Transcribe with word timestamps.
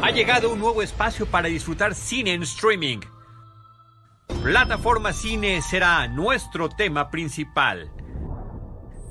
Ha 0.00 0.10
llegado 0.10 0.52
un 0.52 0.60
nuevo 0.60 0.80
espacio 0.80 1.26
para 1.26 1.48
disfrutar 1.48 1.94
cine 1.94 2.32
en 2.32 2.42
streaming. 2.44 3.00
Plataforma 4.42 5.12
Cine 5.12 5.60
será 5.60 6.06
nuestro 6.06 6.68
tema 6.68 7.10
principal. 7.10 7.90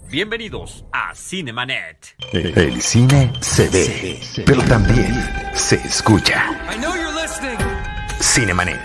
Bienvenidos 0.10 0.86
a 0.94 1.14
Cinemanet. 1.14 2.16
El 2.32 2.82
cine 2.82 3.34
se 3.42 3.68
ve, 3.70 4.20
pero 4.46 4.64
también 4.64 5.14
se 5.54 5.76
escucha. 5.76 6.46
Cinemanet. 8.22 8.80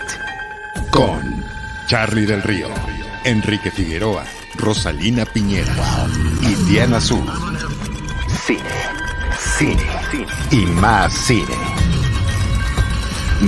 Con 0.91 1.43
Charlie 1.87 2.25
del 2.25 2.43
Río, 2.43 2.67
Enrique 3.23 3.71
Figueroa, 3.71 4.25
Rosalina 4.57 5.25
Piñera 5.25 5.73
y 6.41 6.55
Diana 6.65 6.97
Azul. 6.97 7.25
Cine, 8.45 8.59
cine, 9.37 9.87
cine 10.11 10.27
y 10.51 10.65
más 10.65 11.13
cine. 11.13 11.82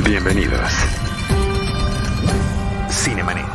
Bienvenidos. 0.03 0.69
Cinemanet. 2.89 3.45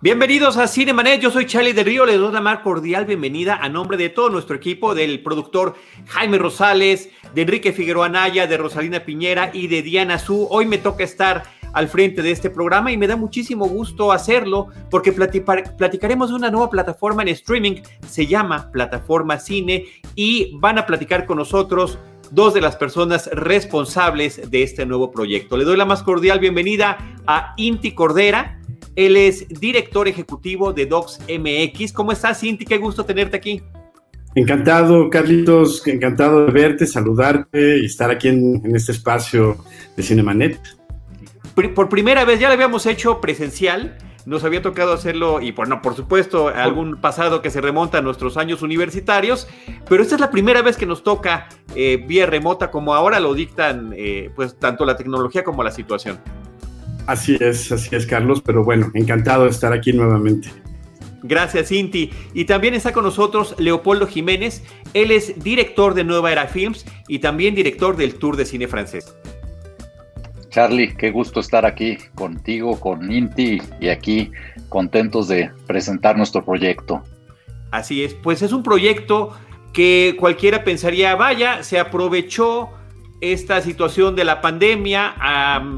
Bienvenidos 0.00 0.56
a 0.58 0.68
Cinemanet, 0.68 1.20
yo 1.20 1.32
soy 1.32 1.46
Charlie 1.46 1.72
del 1.72 1.86
Río, 1.86 2.06
les 2.06 2.20
doy 2.20 2.32
la 2.32 2.40
más 2.40 2.60
cordial 2.60 3.04
bienvenida 3.04 3.56
a 3.56 3.68
nombre 3.68 3.96
de 3.96 4.08
todo 4.08 4.30
nuestro 4.30 4.54
equipo, 4.54 4.94
del 4.94 5.24
productor 5.24 5.74
Jaime 6.06 6.38
Rosales, 6.38 7.10
de 7.34 7.42
Enrique 7.42 7.72
Figueroa 7.72 8.08
Naya, 8.08 8.46
de 8.46 8.56
Rosalina 8.56 9.00
Piñera 9.00 9.50
y 9.52 9.66
de 9.66 9.82
Diana 9.82 10.20
Su. 10.20 10.46
Hoy 10.50 10.66
me 10.66 10.78
toca 10.78 11.02
estar 11.02 11.42
al 11.72 11.88
frente 11.88 12.22
de 12.22 12.30
este 12.30 12.48
programa 12.48 12.92
y 12.92 12.96
me 12.96 13.08
da 13.08 13.16
muchísimo 13.16 13.66
gusto 13.66 14.12
hacerlo 14.12 14.68
porque 14.88 15.12
platicaremos 15.12 16.28
de 16.28 16.36
una 16.36 16.50
nueva 16.50 16.70
plataforma 16.70 17.22
en 17.22 17.28
streaming, 17.28 17.82
se 18.08 18.26
llama 18.26 18.70
Plataforma 18.70 19.38
Cine 19.38 19.84
y 20.14 20.56
van 20.58 20.78
a 20.78 20.86
platicar 20.86 21.26
con 21.26 21.38
nosotros 21.38 21.98
dos 22.32 22.54
de 22.54 22.60
las 22.60 22.76
personas 22.76 23.28
responsables 23.32 24.50
de 24.50 24.62
este 24.62 24.86
nuevo 24.86 25.10
proyecto. 25.10 25.56
Le 25.56 25.64
doy 25.64 25.76
la 25.76 25.84
más 25.84 26.02
cordial 26.02 26.38
bienvenida 26.38 26.98
a 27.26 27.54
Inti 27.56 27.92
Cordera. 27.92 28.60
Él 28.94 29.16
es 29.16 29.48
director 29.48 30.08
ejecutivo 30.08 30.72
de 30.72 30.86
Docs 30.86 31.20
MX. 31.28 31.92
¿Cómo 31.92 32.12
estás, 32.12 32.42
Inti? 32.42 32.64
Qué 32.64 32.78
gusto 32.78 33.04
tenerte 33.04 33.36
aquí. 33.36 33.62
Encantado, 34.34 35.08
Carlitos, 35.08 35.86
encantado 35.86 36.46
de 36.46 36.52
verte, 36.52 36.86
saludarte 36.86 37.78
y 37.78 37.86
estar 37.86 38.10
aquí 38.10 38.28
en, 38.28 38.62
este 38.76 38.92
espacio 38.92 39.56
de 39.96 40.02
Cinemanet. 40.02 40.60
Por 41.54 41.88
primera 41.88 42.26
vez, 42.26 42.38
ya 42.38 42.48
lo 42.48 42.54
habíamos 42.54 42.84
hecho 42.84 43.18
presencial, 43.22 43.96
nos 44.26 44.44
había 44.44 44.60
tocado 44.60 44.92
hacerlo, 44.92 45.40
y 45.40 45.52
por, 45.52 45.68
no, 45.68 45.80
por 45.80 45.94
supuesto, 45.94 46.48
algún 46.48 47.00
pasado 47.00 47.40
que 47.40 47.50
se 47.50 47.60
remonta 47.60 47.98
a 47.98 48.02
nuestros 48.02 48.36
años 48.36 48.60
universitarios, 48.60 49.48
pero 49.88 50.02
esta 50.02 50.16
es 50.16 50.20
la 50.20 50.30
primera 50.30 50.62
vez 50.62 50.76
que 50.76 50.84
nos 50.84 51.02
toca 51.02 51.48
eh, 51.74 52.04
vía 52.06 52.26
remota, 52.26 52.70
como 52.70 52.92
ahora 52.94 53.20
lo 53.20 53.32
dictan, 53.34 53.94
eh, 53.96 54.30
pues, 54.34 54.58
tanto 54.58 54.84
la 54.84 54.96
tecnología 54.96 55.44
como 55.44 55.62
la 55.62 55.70
situación. 55.70 56.18
Así 57.06 57.38
es, 57.40 57.70
así 57.70 57.94
es, 57.94 58.04
Carlos, 58.04 58.42
pero 58.44 58.64
bueno, 58.64 58.90
encantado 58.94 59.44
de 59.44 59.50
estar 59.50 59.72
aquí 59.72 59.92
nuevamente. 59.92 60.50
Gracias, 61.22 61.68
Cinti. 61.68 62.10
Y 62.34 62.44
también 62.44 62.74
está 62.74 62.92
con 62.92 63.04
nosotros 63.04 63.54
Leopoldo 63.58 64.06
Jiménez. 64.06 64.62
Él 64.94 65.10
es 65.10 65.42
director 65.42 65.94
de 65.94 66.04
Nueva 66.04 66.32
Era 66.32 66.46
Films 66.46 66.84
y 67.08 67.18
también 67.20 67.54
director 67.54 67.96
del 67.96 68.14
Tour 68.14 68.36
de 68.36 68.44
Cine 68.44 68.68
Francés. 68.68 69.16
Charlie, 70.56 70.94
qué 70.94 71.10
gusto 71.10 71.40
estar 71.40 71.66
aquí 71.66 71.98
contigo, 72.14 72.80
con 72.80 73.12
Inti 73.12 73.60
y 73.78 73.90
aquí 73.90 74.32
contentos 74.70 75.28
de 75.28 75.50
presentar 75.66 76.16
nuestro 76.16 76.42
proyecto. 76.42 77.02
Así 77.70 78.02
es, 78.02 78.14
pues 78.14 78.40
es 78.40 78.52
un 78.52 78.62
proyecto 78.62 79.36
que 79.74 80.16
cualquiera 80.18 80.64
pensaría, 80.64 81.14
vaya, 81.14 81.62
se 81.62 81.78
aprovechó 81.78 82.70
esta 83.20 83.60
situación 83.62 84.14
de 84.14 84.24
la 84.24 84.40
pandemia, 84.40 85.14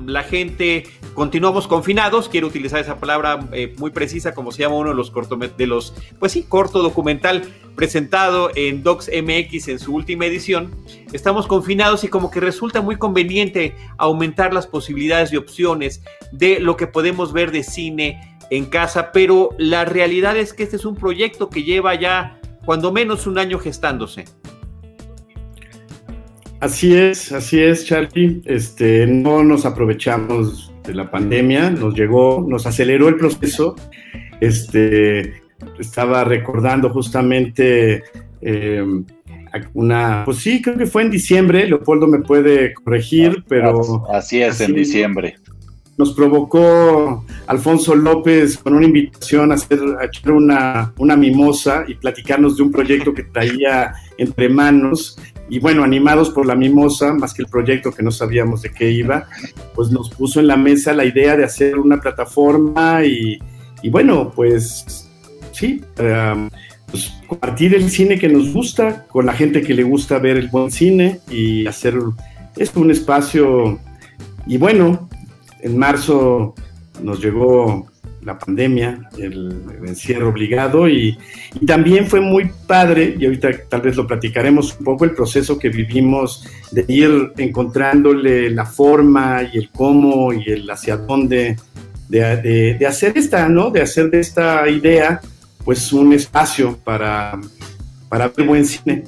la 0.06 0.22
gente 0.22 0.84
continuamos 1.14 1.66
confinados, 1.66 2.28
quiero 2.28 2.46
utilizar 2.46 2.80
esa 2.80 2.98
palabra 2.98 3.40
eh, 3.52 3.74
muy 3.78 3.90
precisa 3.90 4.34
como 4.34 4.52
se 4.52 4.62
llama 4.62 4.76
uno 4.76 4.90
de 4.90 4.96
los 4.96 5.12
de 5.56 5.66
los, 5.66 5.94
pues 6.18 6.32
sí, 6.32 6.44
corto 6.44 6.82
documental 6.82 7.42
presentado 7.74 8.50
en 8.54 8.82
Docs 8.82 9.10
MX 9.22 9.68
en 9.68 9.78
su 9.78 9.94
última 9.94 10.26
edición. 10.26 10.74
Estamos 11.12 11.46
confinados 11.46 12.02
y 12.04 12.08
como 12.08 12.30
que 12.30 12.40
resulta 12.40 12.82
muy 12.82 12.96
conveniente 12.96 13.74
aumentar 13.98 14.52
las 14.52 14.66
posibilidades 14.66 15.32
y 15.32 15.36
opciones 15.36 16.02
de 16.32 16.60
lo 16.60 16.76
que 16.76 16.86
podemos 16.86 17.32
ver 17.32 17.52
de 17.52 17.62
cine 17.62 18.36
en 18.50 18.66
casa, 18.66 19.12
pero 19.12 19.50
la 19.58 19.84
realidad 19.84 20.36
es 20.36 20.52
que 20.52 20.62
este 20.62 20.76
es 20.76 20.84
un 20.84 20.96
proyecto 20.96 21.50
que 21.50 21.62
lleva 21.62 21.94
ya 21.94 22.40
cuando 22.64 22.92
menos 22.92 23.26
un 23.26 23.38
año 23.38 23.58
gestándose. 23.58 24.24
Así 26.60 26.96
es, 26.96 27.30
así 27.32 27.60
es, 27.60 27.86
Charlie. 27.86 28.42
Este, 28.44 29.06
no 29.06 29.44
nos 29.44 29.64
aprovechamos 29.64 30.72
de 30.84 30.94
la 30.94 31.10
pandemia, 31.10 31.70
nos 31.70 31.94
llegó, 31.94 32.44
nos 32.46 32.66
aceleró 32.66 33.08
el 33.08 33.16
proceso. 33.16 33.76
Este, 34.40 35.34
estaba 35.78 36.24
recordando 36.24 36.90
justamente 36.90 38.02
eh, 38.40 38.84
una, 39.74 40.22
pues 40.24 40.38
sí, 40.38 40.60
creo 40.60 40.76
que 40.76 40.86
fue 40.86 41.02
en 41.02 41.10
diciembre. 41.10 41.66
Leopoldo 41.68 42.08
me 42.08 42.20
puede 42.20 42.74
corregir, 42.74 43.44
pero 43.48 44.06
así 44.10 44.42
es, 44.42 44.60
en 44.60 44.74
diciembre. 44.74 45.36
Nos 45.98 46.14
provocó 46.14 47.24
Alfonso 47.46 47.94
López 47.94 48.56
con 48.56 48.74
una 48.74 48.86
invitación 48.86 49.52
a 49.52 49.56
hacer 49.56 49.80
una, 50.32 50.92
una 50.96 51.16
mimosa 51.16 51.84
y 51.86 51.94
platicarnos 51.94 52.56
de 52.56 52.62
un 52.62 52.72
proyecto 52.72 53.12
que 53.12 53.24
traía 53.24 53.92
entre 54.16 54.48
manos 54.48 55.18
y 55.50 55.58
bueno, 55.58 55.82
animados 55.82 56.30
por 56.30 56.46
la 56.46 56.54
mimosa, 56.54 57.12
más 57.14 57.32
que 57.32 57.42
el 57.42 57.48
proyecto 57.48 57.92
que 57.92 58.02
no 58.02 58.10
sabíamos 58.10 58.62
de 58.62 58.70
qué 58.70 58.90
iba, 58.90 59.26
pues 59.74 59.90
nos 59.90 60.10
puso 60.10 60.40
en 60.40 60.46
la 60.46 60.56
mesa 60.56 60.92
la 60.92 61.04
idea 61.04 61.36
de 61.36 61.44
hacer 61.44 61.78
una 61.78 62.00
plataforma 62.00 63.04
y, 63.04 63.38
bueno, 63.90 64.30
pues 64.34 65.08
sí, 65.52 65.82
pues, 65.94 67.12
compartir 67.26 67.74
el 67.74 67.90
cine 67.90 68.18
que 68.18 68.28
nos 68.28 68.52
gusta 68.52 69.06
con 69.06 69.26
la 69.26 69.32
gente 69.32 69.62
que 69.62 69.74
le 69.74 69.82
gusta 69.82 70.18
ver 70.18 70.36
el 70.36 70.48
buen 70.48 70.70
cine 70.70 71.20
y 71.30 71.66
hacer 71.66 71.98
esto 72.56 72.80
un 72.80 72.90
espacio. 72.90 73.78
Y 74.46 74.58
bueno, 74.58 75.07
en 75.60 75.78
marzo 75.78 76.54
nos 77.02 77.22
llegó 77.22 77.86
la 78.22 78.38
pandemia, 78.38 79.08
el, 79.16 79.62
encierro 79.86 80.28
obligado 80.28 80.88
y, 80.88 81.16
también 81.66 82.06
fue 82.06 82.20
muy 82.20 82.50
padre, 82.66 83.16
y 83.18 83.24
ahorita 83.24 83.50
tal 83.68 83.80
vez 83.80 83.96
lo 83.96 84.06
platicaremos 84.06 84.76
un 84.78 84.84
poco, 84.84 85.04
el 85.04 85.12
proceso 85.12 85.58
que 85.58 85.68
vivimos 85.68 86.46
de 86.70 86.84
ir 86.88 87.32
encontrándole 87.38 88.50
la 88.50 88.66
forma 88.66 89.42
y 89.52 89.58
el 89.58 89.70
cómo 89.70 90.32
y 90.32 90.44
el 90.50 90.70
hacia 90.70 90.96
dónde 90.96 91.56
de, 92.08 92.76
de 92.78 92.86
hacer 92.86 93.16
esta, 93.16 93.48
¿no? 93.48 93.70
De 93.70 93.82
hacer 93.82 94.10
de 94.10 94.20
esta 94.20 94.68
idea 94.68 95.20
pues 95.64 95.92
un 95.92 96.12
espacio 96.14 96.78
para, 96.82 97.38
para 98.08 98.28
ver 98.28 98.46
buen 98.46 98.64
cine. 98.64 99.04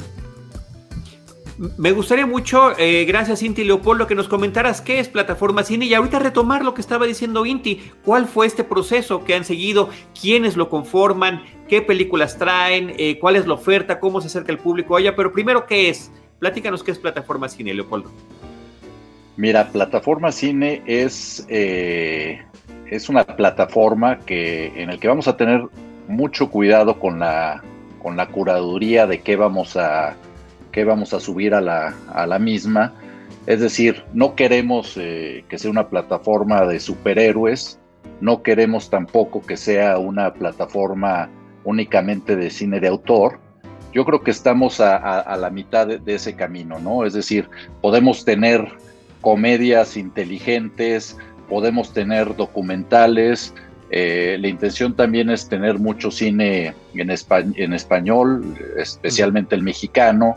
Me 1.78 1.92
gustaría 1.92 2.24
mucho, 2.24 2.72
eh, 2.78 3.04
gracias 3.04 3.42
Inti 3.42 3.64
Leopoldo, 3.64 4.06
que 4.06 4.14
nos 4.14 4.28
comentaras 4.28 4.80
qué 4.80 4.98
es 4.98 5.10
Plataforma 5.10 5.62
Cine 5.62 5.84
y 5.84 5.92
ahorita 5.92 6.18
retomar 6.18 6.64
lo 6.64 6.72
que 6.72 6.80
estaba 6.80 7.04
diciendo 7.04 7.44
Inti. 7.44 7.82
¿Cuál 8.02 8.26
fue 8.26 8.46
este 8.46 8.64
proceso 8.64 9.24
que 9.24 9.34
han 9.34 9.44
seguido? 9.44 9.90
¿Quiénes 10.18 10.56
lo 10.56 10.70
conforman? 10.70 11.42
¿Qué 11.68 11.82
películas 11.82 12.38
traen? 12.38 12.94
Eh, 12.96 13.18
¿Cuál 13.18 13.36
es 13.36 13.46
la 13.46 13.52
oferta? 13.52 14.00
¿Cómo 14.00 14.22
se 14.22 14.28
acerca 14.28 14.52
el 14.52 14.56
público 14.56 14.96
a 14.96 15.00
ella? 15.00 15.14
Pero 15.14 15.34
primero, 15.34 15.66
¿qué 15.66 15.90
es? 15.90 16.10
Platícanos 16.38 16.82
qué 16.82 16.92
es 16.92 16.98
Plataforma 16.98 17.46
Cine, 17.46 17.74
Leopoldo. 17.74 18.10
Mira, 19.36 19.68
Plataforma 19.68 20.32
Cine 20.32 20.82
es, 20.86 21.44
eh, 21.50 22.40
es 22.90 23.10
una 23.10 23.24
plataforma 23.24 24.20
que, 24.20 24.72
en 24.82 24.88
la 24.88 24.96
que 24.96 25.08
vamos 25.08 25.28
a 25.28 25.36
tener 25.36 25.62
mucho 26.08 26.48
cuidado 26.48 26.98
con 26.98 27.18
la, 27.18 27.62
con 28.02 28.16
la 28.16 28.28
curaduría 28.28 29.06
de 29.06 29.20
qué 29.20 29.36
vamos 29.36 29.76
a 29.76 30.16
que 30.72 30.84
vamos 30.84 31.14
a 31.14 31.20
subir 31.20 31.54
a 31.54 31.60
la, 31.60 31.94
a 32.12 32.26
la 32.26 32.38
misma. 32.38 32.92
Es 33.46 33.60
decir, 33.60 34.04
no 34.12 34.34
queremos 34.34 34.96
eh, 34.96 35.44
que 35.48 35.58
sea 35.58 35.70
una 35.70 35.88
plataforma 35.88 36.66
de 36.66 36.78
superhéroes, 36.78 37.78
no 38.20 38.42
queremos 38.42 38.90
tampoco 38.90 39.42
que 39.42 39.56
sea 39.56 39.98
una 39.98 40.32
plataforma 40.34 41.30
únicamente 41.64 42.36
de 42.36 42.50
cine 42.50 42.80
de 42.80 42.88
autor. 42.88 43.38
Yo 43.92 44.04
creo 44.04 44.22
que 44.22 44.30
estamos 44.30 44.78
a, 44.80 45.36
la 45.36 45.50
mitad 45.50 45.86
de, 45.86 46.14
ese 46.14 46.36
camino, 46.36 46.78
¿no? 46.78 47.04
Es 47.04 47.12
decir, 47.12 47.48
podemos 47.80 48.24
tener 48.24 48.68
comedias 49.20 49.96
inteligentes, 49.96 51.16
podemos 51.48 51.92
tener 51.92 52.36
documentales. 52.36 53.52
Eh, 53.90 54.36
la 54.38 54.46
intención 54.46 54.94
también 54.94 55.28
es 55.28 55.48
tener 55.48 55.80
mucho 55.80 56.12
cine 56.12 56.74
en, 56.94 57.10
en 57.56 57.72
español, 57.72 58.54
especialmente 58.76 59.56
el 59.56 59.62
mexicano. 59.64 60.36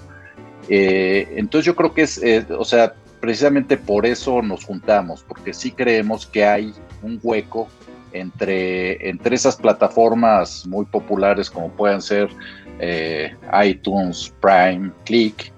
Eh, 0.69 1.33
entonces 1.35 1.65
yo 1.65 1.75
creo 1.75 1.93
que 1.93 2.03
es, 2.03 2.21
eh, 2.23 2.45
o 2.57 2.65
sea, 2.65 2.93
precisamente 3.19 3.77
por 3.77 4.05
eso 4.05 4.41
nos 4.41 4.65
juntamos, 4.65 5.23
porque 5.27 5.53
sí 5.53 5.71
creemos 5.71 6.25
que 6.25 6.45
hay 6.45 6.73
un 7.01 7.19
hueco 7.21 7.67
entre, 8.11 9.09
entre 9.09 9.35
esas 9.35 9.55
plataformas 9.55 10.65
muy 10.67 10.85
populares 10.85 11.49
como 11.49 11.69
puedan 11.69 12.01
ser 12.01 12.29
eh, 12.79 13.35
iTunes, 13.65 14.33
Prime, 14.39 14.91
Click, 15.05 15.53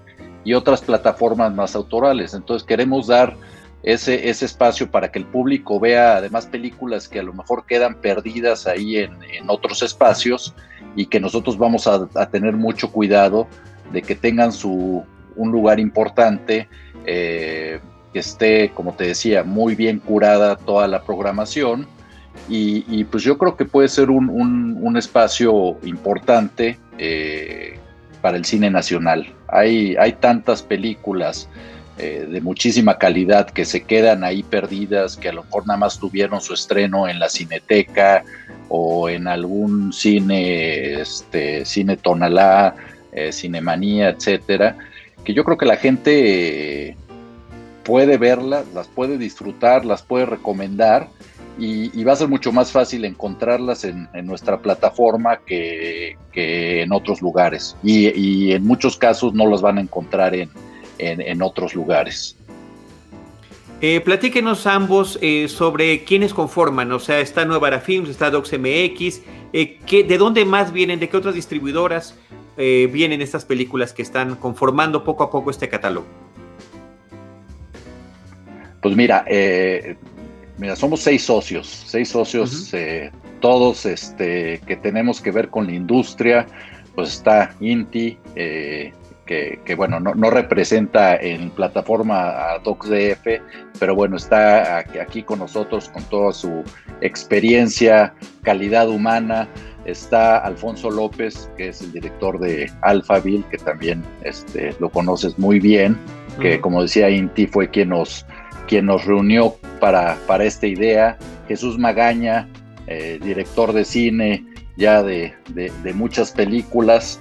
y 0.46 0.54
otras 0.54 0.80
plataformas 0.80 1.52
más 1.52 1.74
autorales. 1.74 2.32
Entonces 2.32 2.64
queremos 2.64 3.08
dar 3.08 3.36
ese, 3.82 4.30
ese 4.30 4.44
espacio 4.44 4.88
para 4.90 5.10
que 5.10 5.18
el 5.18 5.26
público 5.26 5.80
vea 5.80 6.16
además 6.16 6.46
películas 6.46 7.08
que 7.08 7.18
a 7.18 7.22
lo 7.24 7.32
mejor 7.32 7.66
quedan 7.66 8.00
perdidas 8.00 8.68
ahí 8.68 8.96
en, 8.96 9.16
otros 9.48 9.82
espacios 9.82 10.54
y 10.94 11.06
que 11.06 11.18
nosotros 11.18 11.58
vamos 11.58 11.88
a, 11.88 12.06
tener 12.30 12.54
mucho 12.54 12.92
cuidado 12.92 13.48
de 13.92 14.02
que 14.02 14.14
tengan 14.14 14.52
su, 14.52 15.04
un 15.36 15.52
lugar 15.52 15.80
importante, 15.80 16.68
eh, 17.04 17.80
que 18.12 18.18
esté, 18.18 18.70
como 18.70 18.94
te 18.94 19.04
decía, 19.04 19.44
muy 19.44 19.74
bien 19.74 19.98
curada 19.98 20.56
toda 20.56 20.88
la 20.88 21.02
programación. 21.02 21.86
Y, 22.48 23.04
pues 23.04 23.24
yo 23.24 23.38
creo 23.38 23.56
que 23.56 23.64
puede 23.64 23.88
ser 23.88 24.10
un, 24.10 24.94
espacio 24.96 25.78
importante 25.84 26.78
eh, 26.98 27.78
para 28.20 28.36
el 28.36 28.44
cine 28.44 28.70
nacional. 28.70 29.34
Hay, 29.48 29.96
hay 29.96 30.12
tantas 30.12 30.62
películas 30.62 31.48
eh, 31.98 32.26
de 32.30 32.42
muchísima 32.42 32.98
calidad 32.98 33.48
que 33.48 33.64
se 33.64 33.84
quedan 33.84 34.22
ahí 34.22 34.42
perdidas, 34.42 35.16
que 35.16 35.30
a 35.30 35.32
lo 35.32 35.44
mejor 35.44 35.66
nada 35.66 35.78
más 35.78 35.98
tuvieron 35.98 36.42
su 36.42 36.52
estreno 36.52 37.08
en 37.08 37.18
la 37.18 37.30
cineteca 37.30 38.22
o 38.68 39.08
en 39.08 39.26
algún 39.26 39.94
cine, 39.94 41.00
este, 41.00 41.64
cine 41.64 41.96
Tonalá, 41.96 42.74
eh, 43.16 43.32
Cinemanía, 43.32 44.10
etcétera, 44.10 44.78
que 45.24 45.34
yo 45.34 45.42
creo 45.42 45.58
que 45.58 45.66
la 45.66 45.76
gente 45.76 46.90
eh, 46.90 46.96
puede 47.84 48.18
verlas, 48.18 48.66
las 48.74 48.86
puede 48.86 49.18
disfrutar, 49.18 49.84
las 49.84 50.02
puede 50.02 50.26
recomendar 50.26 51.08
y, 51.58 52.04
va 52.04 52.12
a 52.12 52.16
ser 52.16 52.28
mucho 52.28 52.52
más 52.52 52.70
fácil 52.70 53.04
encontrarlas 53.06 53.84
en, 53.84 54.08
nuestra 54.24 54.58
plataforma 54.60 55.38
que, 55.38 56.16
en 56.34 56.92
otros 56.92 57.22
lugares. 57.22 57.74
y, 57.82 58.52
en 58.52 58.64
muchos 58.64 58.96
casos 58.96 59.32
no 59.32 59.46
las 59.46 59.62
van 59.62 59.78
a 59.78 59.80
encontrar 59.80 60.34
en, 60.34 60.50
en, 60.98 61.42
otros 61.42 61.74
lugares. 61.74 62.36
Eh, 63.80 64.00
platíquenos 64.00 64.66
ambos 64.66 65.18
sobre 65.48 66.04
quiénes 66.04 66.32
conforman, 66.32 66.92
o 66.92 66.98
sea, 66.98 67.20
está 67.20 67.44
Nueva 67.44 67.78
Films, 67.80 68.08
está 68.08 68.30
DocsMX, 68.30 69.22
eh, 69.52 69.78
¿de 69.88 70.18
dónde 70.18 70.44
más 70.44 70.72
vienen, 70.72 70.98
de 70.98 71.08
qué 71.08 71.16
otras 71.16 71.34
distribuidoras 71.34 72.14
eh, 72.56 72.88
vienen 72.92 73.20
estas 73.20 73.44
películas 73.44 73.92
que 73.92 74.02
están 74.02 74.36
conformando 74.36 75.04
poco 75.04 75.24
a 75.24 75.30
poco 75.30 75.50
este 75.50 75.68
catálogo? 75.68 76.06
Pues 78.82 78.94
mira, 78.94 79.24
mira 80.58 80.76
somos 80.76 81.00
seis 81.00 81.22
socios, 81.24 81.66
seis 81.86 82.08
socios, 82.08 82.72
todos 83.40 83.84
este, 83.84 84.60
que 84.66 84.76
tenemos 84.76 85.20
que 85.20 85.32
ver 85.32 85.48
con 85.48 85.66
la 85.66 85.72
industria, 85.72 86.46
pues 86.94 87.14
está 87.14 87.52
Inti, 87.58 88.16
que, 89.26 89.74
bueno, 89.76 89.98
no, 89.98 90.30
representa 90.30 91.16
en 91.16 91.50
plataforma 91.50 92.52
a 92.52 92.58
DocsDF, 92.60 93.42
pero 93.78 93.94
bueno, 93.94 94.16
está 94.16 94.78
aquí 94.78 95.22
con 95.22 95.40
nosotros 95.40 95.88
con 95.88 96.04
toda 96.04 96.32
su 96.32 96.62
experiencia, 97.00 98.14
calidad 98.42 98.88
humana. 98.88 99.48
Está 99.86 100.38
Alfonso 100.38 100.90
López, 100.90 101.48
que 101.56 101.68
es 101.68 101.80
el 101.80 101.92
director 101.92 102.38
de 102.38 102.70
Alphaville, 102.82 103.44
que 103.50 103.58
también 103.58 104.04
este, 104.22 104.74
lo 104.80 104.90
conoces 104.90 105.38
muy 105.38 105.60
bien, 105.60 105.96
que 106.40 106.60
como 106.60 106.82
decía 106.82 107.08
Inti 107.08 107.46
fue 107.46 107.70
quien 107.70 107.90
nos, 107.90 108.26
quien 108.66 108.86
nos 108.86 109.04
reunió 109.04 109.54
para, 109.80 110.16
para 110.26 110.44
esta 110.44 110.66
idea. 110.66 111.16
Jesús 111.48 111.78
Magaña, 111.78 112.48
eh, 112.86 113.18
director 113.22 113.72
de 113.72 113.84
cine 113.84 114.44
ya 114.76 115.02
de, 115.02 115.34
de, 115.48 115.72
de 115.82 115.94
muchas 115.94 116.32
películas, 116.32 117.20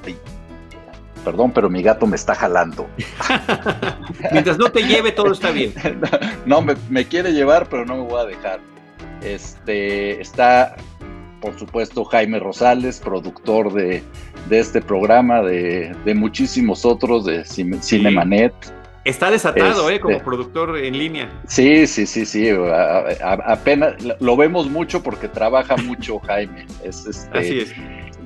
perdón, 1.23 1.51
pero 1.51 1.69
mi 1.69 1.81
gato 1.81 2.05
me 2.05 2.15
está 2.15 2.35
jalando. 2.35 2.87
Mientras 4.31 4.57
no 4.57 4.71
te 4.71 4.83
lleve, 4.83 5.11
todo 5.11 5.31
está 5.31 5.51
bien. 5.51 5.73
no, 6.45 6.61
me, 6.61 7.05
quiere 7.05 7.33
llevar, 7.33 7.67
pero 7.67 7.85
no 7.85 7.95
me 7.95 8.03
voy 8.03 8.21
a 8.21 8.25
dejar. 8.25 8.59
Este 9.21 10.21
está, 10.21 10.75
por 11.45 11.59
supuesto, 11.59 12.03
Jaime 12.05 12.39
Rosales, 12.39 12.99
productor 12.99 13.71
de, 13.71 14.01
este 14.49 14.81
programa, 14.81 15.43
de, 15.43 15.95
muchísimos 16.15 16.85
otros, 16.85 17.23
de 17.25 17.45
Cinemanet. 17.45 18.53
Está 19.03 19.29
desatado, 19.29 19.91
¿eh? 19.91 19.99
Como 19.99 20.13
este, 20.13 20.25
productor 20.25 20.75
en 20.79 20.97
línea. 20.97 21.29
Sí, 21.47 21.85
sí, 21.85 22.07
sí, 22.07 22.25
sí. 22.25 22.49
apenas 23.21 23.93
lo 24.19 24.35
vemos 24.35 24.67
mucho 24.71 25.03
porque 25.03 25.27
trabaja 25.27 25.77
mucho 25.77 26.17
Jaime. 26.25 26.65
Es, 26.83 27.05
este, 27.05 27.37
Así 27.37 27.59
es. 27.59 27.71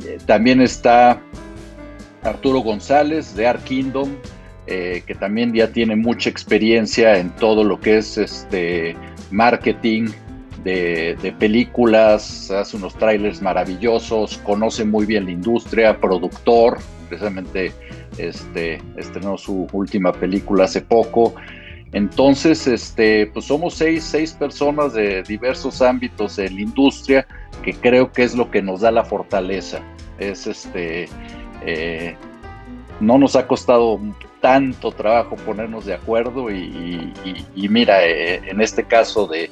Eh, 0.06 0.18
también 0.25 0.62
está 0.62 1.21
Arturo 2.24 2.60
González 2.60 3.36
de 3.36 3.48
Art 3.48 3.66
Kingdom, 3.66 4.12
eh, 4.68 5.04
que 5.06 5.13
también 5.13 5.54
ya 5.54 5.68
tiene 5.68 5.98
mucha 5.98 6.30
experiencia 6.30 7.18
en 7.18 7.31
todo 7.31 7.66
lo 7.66 7.81
que 7.81 7.98
es 7.98 8.18
este 8.18 8.95
marketing 9.30 10.07
de, 10.64 11.36
películas, 11.40 12.52
hace 12.52 12.78
unos 12.78 12.96
trailers 12.96 13.42
maravillosos, 13.42 14.38
conoce 14.40 14.86
muy 14.86 15.06
bien 15.06 15.26
la 15.26 15.32
industria, 15.32 16.00
productor, 16.00 16.80
precisamente 17.08 17.74
este, 18.18 18.82
estrenó 18.98 19.38
su 19.38 19.68
última 19.72 20.12
película 20.12 20.66
hace 20.66 20.82
poco. 20.82 21.34
Entonces, 21.92 22.68
este, 22.68 23.28
pues 23.28 23.46
somos 23.46 23.74
seis, 23.74 24.04
seis 24.04 24.34
personas 24.34 24.94
de 24.94 25.24
diversos 25.24 25.82
ámbitos 25.82 26.38
en 26.38 26.56
la 26.56 26.62
industria, 26.62 27.28
que 27.64 27.74
creo 27.74 28.12
que 28.12 28.24
es 28.24 28.36
lo 28.36 28.52
que 28.52 28.62
nos 28.62 28.82
da 28.82 28.92
la 28.92 29.04
fortaleza. 29.04 29.80
Es 30.20 30.46
este, 30.46 31.08
eh, 31.66 32.16
no 33.00 33.18
nos 33.18 33.36
ha 33.36 33.48
costado 33.48 34.00
tanto 34.42 34.92
trabajo 34.92 35.36
ponernos 35.36 35.86
de 35.86 35.94
acuerdo 35.94 36.50
y, 36.50 37.14
mira, 37.56 38.06
eh, 38.06 38.42
en 38.46 38.62
este 38.62 38.84
caso 38.84 39.28
de, 39.28 39.50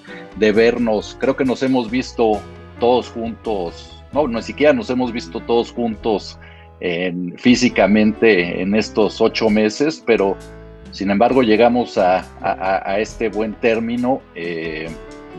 vernos, 0.52 1.18
creo 1.20 1.36
que 1.36 1.46
nos 1.46 1.62
hemos 1.64 1.90
visto 1.92 2.40
todos 2.80 3.10
juntos, 3.10 4.04
no, 4.14 4.28
ni 4.28 4.42
siquiera 4.42 4.74
nos 4.74 4.90
hemos 4.90 5.12
visto 5.12 5.40
todos 5.42 5.72
juntos 5.72 6.40
físicamente 7.38 8.62
en 8.62 8.76
estos 8.76 9.20
ocho 9.20 9.50
meses, 9.50 10.04
pero 10.06 10.38
sin 10.92 11.12
embargo 11.12 11.44
llegamos 11.44 11.98
a, 11.98 12.26
este 13.00 13.30
buen 13.30 13.54
término 13.54 14.22
eh, 14.36 14.90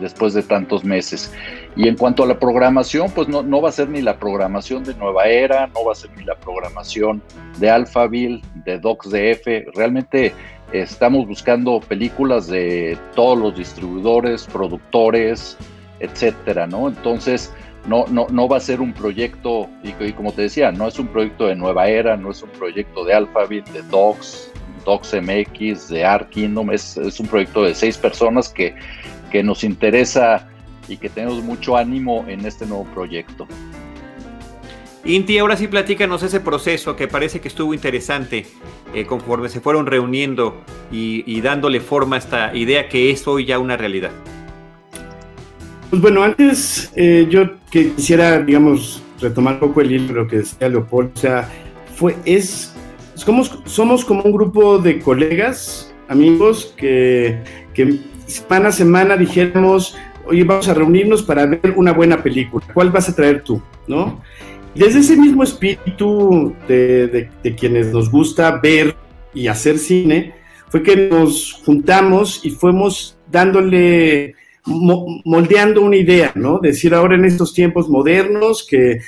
después 0.01 0.35
de 0.35 0.43
tantos 0.43 0.85
meses. 0.85 1.33
Y 1.79 1.87
en 1.87 1.97
cuanto 1.97 2.25
a 2.25 2.27
la 2.27 2.41
programación, 2.41 3.09
pues 3.13 3.29
no, 3.29 3.45
no 3.45 3.63
va 3.63 3.69
a 3.69 3.73
ser 3.73 3.89
ni 3.89 4.03
la 4.03 4.19
programación 4.19 4.83
de 4.83 4.95
Nueva 4.95 5.27
Era, 5.27 5.69
no 5.69 5.85
va 5.85 5.93
a 5.93 5.95
ser 5.95 6.11
ni 6.17 6.25
la 6.25 6.35
programación 6.35 7.23
de 7.61 7.71
Alphaville, 7.71 8.43
de 8.65 8.81
DocsDF. 8.81 9.77
Realmente 9.77 10.35
estamos 10.73 11.29
buscando 11.29 11.79
películas 11.79 12.49
de 12.49 12.99
todos 13.15 13.39
los 13.39 13.57
distribuidores, 13.57 14.45
productores, 14.53 15.57
etcétera, 16.01 16.67
¿no? 16.67 16.89
Entonces, 16.89 17.53
no, 17.87 18.07
no, 18.09 18.27
no 18.29 18.49
va 18.49 18.57
a 18.57 18.61
ser 18.61 18.81
un 18.81 18.93
proyecto, 18.93 19.69
y, 19.85 19.93
como 20.15 20.33
te 20.33 20.43
decía, 20.43 20.73
no 20.73 20.89
es 20.89 20.99
un 20.99 21.07
proyecto 21.07 21.47
de 21.47 21.55
Nueva 21.55 21.89
Era, 21.89 22.17
no 22.17 22.33
es 22.33 22.43
un 22.43 22.51
proyecto 22.51 23.05
de 23.05 23.15
Alphaville, 23.15 23.71
de 23.73 23.83
Docs, 23.83 24.51
DocsMX, 24.85 25.89
de 25.91 26.05
Art 26.05 26.29
Kingdom, 26.31 26.73
es, 26.73 26.97
es 26.97 27.21
un 27.21 27.29
proyecto 27.29 27.63
de 27.63 27.73
seis 27.73 27.97
personas 27.97 28.49
que, 28.49 28.75
que 29.31 29.45
nos 29.45 29.63
interesa 29.63 30.49
y 30.89 30.97
que 30.97 31.09
tenemos 31.09 31.43
mucho 31.43 31.77
ánimo 31.77 32.25
en 32.29 32.45
este 32.47 32.67
nuevo 32.67 32.85
proyecto. 32.85 33.47
Inti, 35.05 35.39
ahora 35.39 35.57
sí 35.57 35.69
platícanos 35.69 36.23
ese 36.23 36.41
proceso 36.41 36.97
que 36.97 37.09
parece 37.09 37.41
que 37.41 37.49
estuvo 37.49 37.73
interesante 37.73 38.47
eh, 38.95 39.07
conforme 39.07 39.49
se 39.49 39.61
fueron 39.61 39.87
reuniendo 39.87 40.61
y, 40.91 41.41
dándole 41.41 41.81
forma 41.81 42.17
a 42.17 42.19
esta 42.19 42.55
idea 42.55 42.89
que 42.89 43.11
es 43.11 43.27
hoy 43.27 43.45
ya 43.47 43.59
una 43.59 43.77
realidad. 43.77 44.11
Pues 45.91 46.03
bueno, 46.03 46.23
antes 46.23 46.93
eh, 46.97 47.27
yo 47.31 47.59
que 47.71 47.93
quisiera, 47.93 48.41
digamos, 48.43 49.03
retomar 49.21 49.55
un 49.55 49.61
poco 49.61 49.81
el 49.81 49.93
hilo 49.93 50.09
de 50.09 50.13
lo 50.15 50.29
que 50.29 50.37
decía 50.39 50.69
Leopoldo, 50.69 51.13
o 51.15 51.19
sea, 51.19 51.49
fue, 51.95 52.17
es, 52.25 52.75
somos, 53.15 53.59
somos 53.65 54.05
como 54.05 54.23
un 54.23 54.33
grupo 54.33 54.79
de 54.79 54.99
colegas, 54.99 55.95
amigos, 56.09 56.75
que, 56.77 57.43
que 57.73 57.99
semana 58.27 58.69
a 58.69 58.73
semana 58.73 59.17
dijéramos, 59.17 59.97
oye, 60.29 60.45
vamos 60.45 60.69
a 60.69 60.75
reunirnos 60.75 61.23
para 61.23 61.47
ver 61.47 61.75
una 61.77 61.93
buena 61.93 62.23
película, 62.23 62.67
¿cuál 62.73 62.91
vas 62.91 63.09
a 63.09 63.15
traer 63.15 63.43
tú? 63.43 63.61
¿No? 63.87 64.21
Desde 64.75 65.01
ese 65.01 65.17
mismo 65.17 65.43
espíritu 65.43 66.55
de, 66.69 67.31
quienes 67.59 67.89
nos 67.89 68.11
gusta 68.11 68.61
ver 68.63 68.95
y 69.35 69.49
hacer 69.49 69.79
cine, 69.79 70.35
fue 70.69 70.83
que 70.83 70.97
nos 70.97 71.55
juntamos 71.65 72.45
y 72.45 72.51
fuimos 72.51 73.19
dándole, 73.31 74.35
moldeando 74.65 75.81
una 75.81 75.97
idea, 75.97 76.33
¿no? 76.35 76.59
Decir 76.59 76.95
ahora 76.95 77.17
en 77.17 77.25
estos 77.25 77.55
tiempos 77.55 77.89
modernos 77.89 78.67
que 78.69 79.01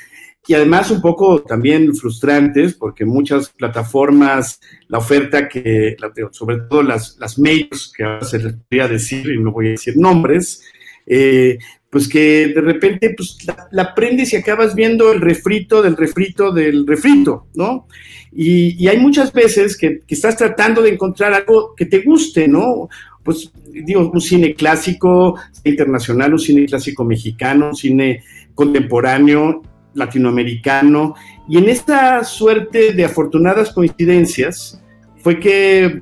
y 0.47 0.55
además 0.55 0.89
un 0.89 1.01
poco 1.01 1.43
también 1.43 1.93
frustrantes 1.95 2.73
porque 2.73 3.05
muchas 3.05 3.49
plataformas, 3.49 4.59
la 4.87 4.97
oferta 4.97 5.47
que, 5.47 5.95
sobre 6.31 6.57
todo 6.61 6.81
las, 6.81 7.15
las 7.19 7.37
medios, 7.37 7.93
que 7.95 8.03
ahora 8.03 8.25
se 8.25 8.39
les 8.39 8.53
podría 8.53 8.87
decir 8.87 9.29
y 9.29 9.39
no 9.39 9.51
voy 9.51 9.67
a 9.67 9.71
decir 9.71 9.95
nombres, 9.97 10.63
eh, 11.05 11.57
pues 11.89 12.07
que 12.07 12.47
de 12.47 12.61
repente 12.61 13.13
pues, 13.15 13.37
la, 13.71 13.83
aprendes 13.83 14.33
y 14.33 14.37
acabas 14.37 14.75
viendo 14.75 15.11
el 15.11 15.21
refrito 15.21 15.81
del 15.81 15.97
refrito 15.97 16.51
del 16.51 16.87
refrito, 16.87 17.47
¿no? 17.53 17.87
Y, 18.31 18.87
hay 18.87 18.97
muchas 18.97 19.33
veces 19.33 19.75
que, 19.75 19.99
que, 19.99 20.15
estás 20.15 20.37
tratando 20.37 20.81
de 20.81 20.91
encontrar 20.91 21.33
algo 21.33 21.75
que 21.75 21.85
te 21.85 21.99
guste, 21.99 22.47
¿no? 22.47 22.87
Pues 23.23 23.51
digo, 23.73 24.09
un 24.09 24.21
cine 24.21 24.53
clásico 24.53 25.35
internacional, 25.65 26.33
un 26.33 26.39
cine 26.39 26.65
clásico 26.65 27.03
mexicano, 27.03 27.67
un 27.69 27.75
cine 27.75 28.23
contemporáneo, 28.55 29.61
latinoamericano, 29.93 31.15
y 31.49 31.57
en 31.57 31.69
esta 31.69 32.23
suerte 32.23 32.93
de 32.93 33.05
afortunadas 33.05 33.73
coincidencias 33.73 34.81
fue 35.17 35.39
que 35.39 36.01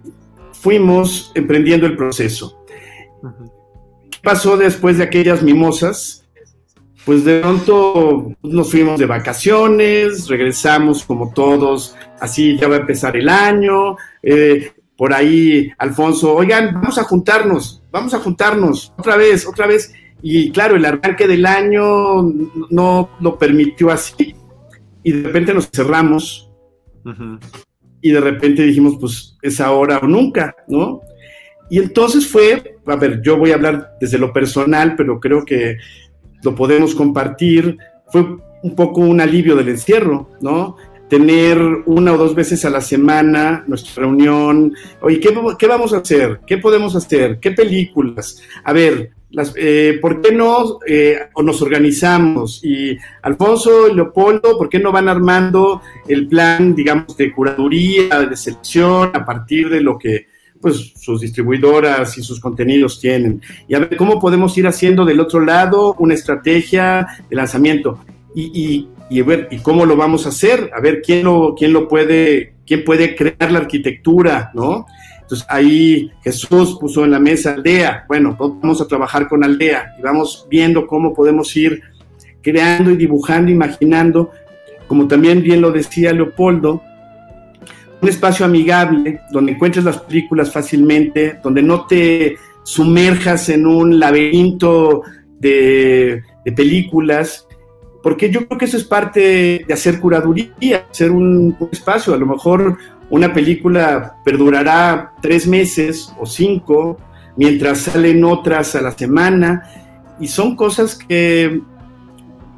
fuimos 0.53 1.31
emprendiendo 1.35 1.87
el 1.87 1.95
proceso. 1.95 2.63
¿Qué 2.67 3.58
pasó 4.23 4.57
después 4.57 4.97
de 4.97 5.03
aquellas 5.03 5.41
mimosas? 5.41 6.25
Pues 7.05 7.25
de 7.25 7.39
pronto 7.39 8.33
nos 8.43 8.69
fuimos 8.69 8.99
de 8.99 9.05
vacaciones, 9.05 10.27
regresamos 10.27 11.03
como 11.03 11.31
todos, 11.33 11.95
así 12.19 12.57
ya 12.57 12.67
va 12.67 12.75
a 12.75 12.79
empezar 12.79 13.15
el 13.15 13.29
año, 13.29 13.95
eh, 14.21 14.73
por 14.99 15.13
ahí 15.13 15.71
Alfonso, 15.77 16.35
oigan, 16.35 16.73
vamos 16.73 16.97
a 16.97 17.03
juntarnos, 17.03 17.81
vamos 17.89 18.13
a 18.13 18.19
juntarnos, 18.19 18.93
otra 18.97 19.15
vez, 19.15 19.47
otra 19.47 19.65
vez. 19.65 19.93
Y 20.21 20.51
claro, 20.51 20.75
el 20.75 20.83
arranque 20.83 21.25
del 21.25 21.45
año 21.45 22.21
no 22.69 23.09
lo 23.21 23.37
permitió 23.37 23.89
así. 23.91 24.35
Y 25.01 25.13
de 25.13 25.23
repente 25.23 25.53
nos 25.53 25.69
cerramos. 25.69 26.51
Y 28.01 28.11
de 28.11 28.19
repente 28.19 28.63
dijimos, 28.63 28.97
pues 28.99 29.37
es 29.41 29.61
ahora 29.61 29.99
o 29.99 30.07
nunca, 30.07 30.53
¿no? 30.67 30.99
Y 31.69 31.79
entonces 31.79 32.27
fue, 32.27 32.77
a 32.91 32.95
ver, 32.95 33.21
yo 33.21 33.37
voy 33.37 33.51
a 33.51 33.55
hablar 33.55 33.97
desde 33.99 34.17
lo 34.17 34.33
personal, 34.33 34.95
pero 34.95 35.19
creo 35.19 35.45
que 35.45 35.77
lo 36.43 36.55
podemos 36.55 36.95
compartir. 36.95 37.77
Fue 38.07 38.25
un 38.61 38.75
poco 38.75 39.01
un 39.01 39.21
alivio 39.21 39.55
del 39.55 39.69
encierro, 39.69 40.29
¿no? 40.41 40.77
Tener 41.07 41.57
una 41.85 42.13
o 42.13 42.17
dos 42.17 42.35
veces 42.35 42.65
a 42.65 42.69
la 42.69 42.81
semana 42.81 43.63
nuestra 43.67 44.03
reunión. 44.03 44.73
Oye, 45.01 45.19
¿qué, 45.19 45.35
qué 45.57 45.67
vamos 45.67 45.93
a 45.93 45.97
hacer? 45.97 46.41
¿Qué 46.45 46.57
podemos 46.57 46.95
hacer? 46.95 47.39
¿Qué 47.39 47.51
películas? 47.51 48.41
A 48.63 48.73
ver, 48.73 49.11
eh, 49.55 49.99
¿por 50.01 50.21
qué 50.21 50.31
no 50.31 50.79
eh, 50.87 51.19
nos 51.43 51.61
organizamos? 51.61 52.63
Y 52.63 52.97
Alfonso 53.21 53.87
y 53.87 53.95
Leopoldo, 53.95 54.57
¿por 54.57 54.69
qué 54.69 54.79
no 54.79 54.91
van 54.91 55.07
armando 55.07 55.81
el 56.07 56.27
plan, 56.27 56.75
digamos, 56.75 57.15
de 57.17 57.31
curaduría, 57.31 58.19
de 58.27 58.35
selección 58.35 59.11
a 59.13 59.25
partir 59.25 59.69
de 59.69 59.81
lo 59.81 59.97
que 59.97 60.27
pues 60.61 60.93
sus 60.95 61.21
distribuidoras 61.21 62.17
y 62.17 62.23
sus 62.23 62.39
contenidos 62.39 62.99
tienen? 62.99 63.41
Y 63.67 63.75
a 63.75 63.79
ver 63.79 63.95
cómo 63.97 64.19
podemos 64.19 64.57
ir 64.57 64.67
haciendo 64.67 65.05
del 65.05 65.19
otro 65.19 65.39
lado 65.39 65.95
una 65.99 66.13
estrategia 66.13 67.07
de 67.29 67.35
lanzamiento. 67.35 67.99
Y, 68.35 68.87
y, 69.09 69.21
ver, 69.21 69.47
¿y 69.51 69.57
cómo 69.57 69.85
lo 69.85 69.95
vamos 69.95 70.25
a 70.25 70.29
hacer? 70.29 70.71
A 70.75 70.79
ver 70.79 71.01
quién 71.01 71.25
lo, 71.25 71.55
quién 71.57 71.73
lo 71.73 71.87
puede, 71.87 72.53
quién 72.65 72.83
puede 72.83 73.15
crear 73.15 73.51
la 73.51 73.59
arquitectura, 73.59 74.51
¿no? 74.53 74.85
Entonces 75.21 75.45
ahí 75.49 76.11
Jesús 76.23 76.77
puso 76.79 77.05
en 77.05 77.11
la 77.11 77.19
mesa 77.19 77.53
aldea. 77.53 78.05
Bueno, 78.07 78.35
vamos 78.39 78.81
a 78.81 78.87
trabajar 78.87 79.27
con 79.27 79.43
aldea 79.43 79.95
y 79.99 80.01
vamos 80.01 80.47
viendo 80.49 80.87
cómo 80.87 81.13
podemos 81.13 81.55
ir 81.55 81.83
creando 82.41 82.89
y 82.91 82.97
dibujando, 82.97 83.51
imaginando, 83.51 84.31
como 84.87 85.07
también 85.07 85.43
bien 85.43 85.61
lo 85.61 85.71
decía 85.71 86.13
Leopoldo, 86.13 86.81
un 88.01 88.09
espacio 88.09 88.45
amigable 88.45 89.21
donde 89.31 89.53
encuentres 89.53 89.83
las 89.83 89.97
películas 89.97 90.51
fácilmente, 90.51 91.39
donde 91.43 91.61
no 91.61 91.85
te 91.85 92.37
sumerjas 92.63 93.49
en 93.49 93.65
un 93.65 93.99
laberinto 93.99 95.03
de, 95.39 96.23
películas, 96.55 97.47
porque 98.01 98.31
yo 98.31 98.47
creo 98.47 98.57
que 98.57 98.65
eso 98.65 98.77
es 98.77 98.83
parte 98.83 99.63
de 99.67 99.73
hacer 99.73 99.99
curaduría, 99.99 100.87
hacer 100.89 101.11
un 101.11 101.55
espacio, 101.71 102.15
a 102.15 102.17
lo 102.17 102.25
mejor 102.25 102.75
una 103.11 103.31
película 103.31 104.15
perdurará 104.25 105.13
tres 105.21 105.45
meses 105.45 106.11
o 106.19 106.25
cinco, 106.25 106.97
mientras 107.35 107.81
salen 107.81 108.23
otras 108.23 108.75
a 108.75 108.81
la 108.81 108.91
semana, 108.91 109.63
y 110.19 110.27
son 110.27 110.55
cosas 110.55 110.95
que, 110.95 111.61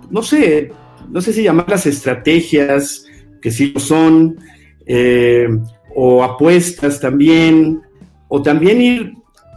no 0.10 0.24
sé, 0.24 0.72
no 1.10 1.20
sé 1.20 1.34
si 1.34 1.44
llamarlas 1.44 1.86
estrategias, 1.86 3.06
que 3.42 3.52
sí 3.52 3.74
lo 3.74 3.80
son, 3.82 4.38
eh, 4.86 5.48
o 5.96 6.24
apuestas 6.24 7.00
también, 7.00 7.82
o 8.28 8.42
también 8.42 8.82
ir 8.82 9.14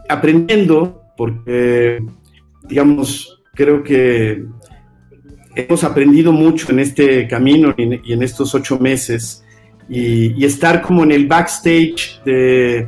aprendiendo, 0.09 1.01
porque, 1.17 2.03
digamos, 2.67 3.41
creo 3.53 3.83
que 3.83 4.43
hemos 5.55 5.83
aprendido 5.83 6.31
mucho 6.31 6.71
en 6.71 6.79
este 6.79 7.27
camino 7.27 7.73
y 7.77 8.13
en 8.13 8.23
estos 8.23 8.53
ocho 8.53 8.77
meses 8.77 9.45
y, 9.89 10.43
estar 10.45 10.81
como 10.81 11.03
en 11.03 11.11
el 11.11 11.27
backstage 11.27 12.21
de, 12.25 12.87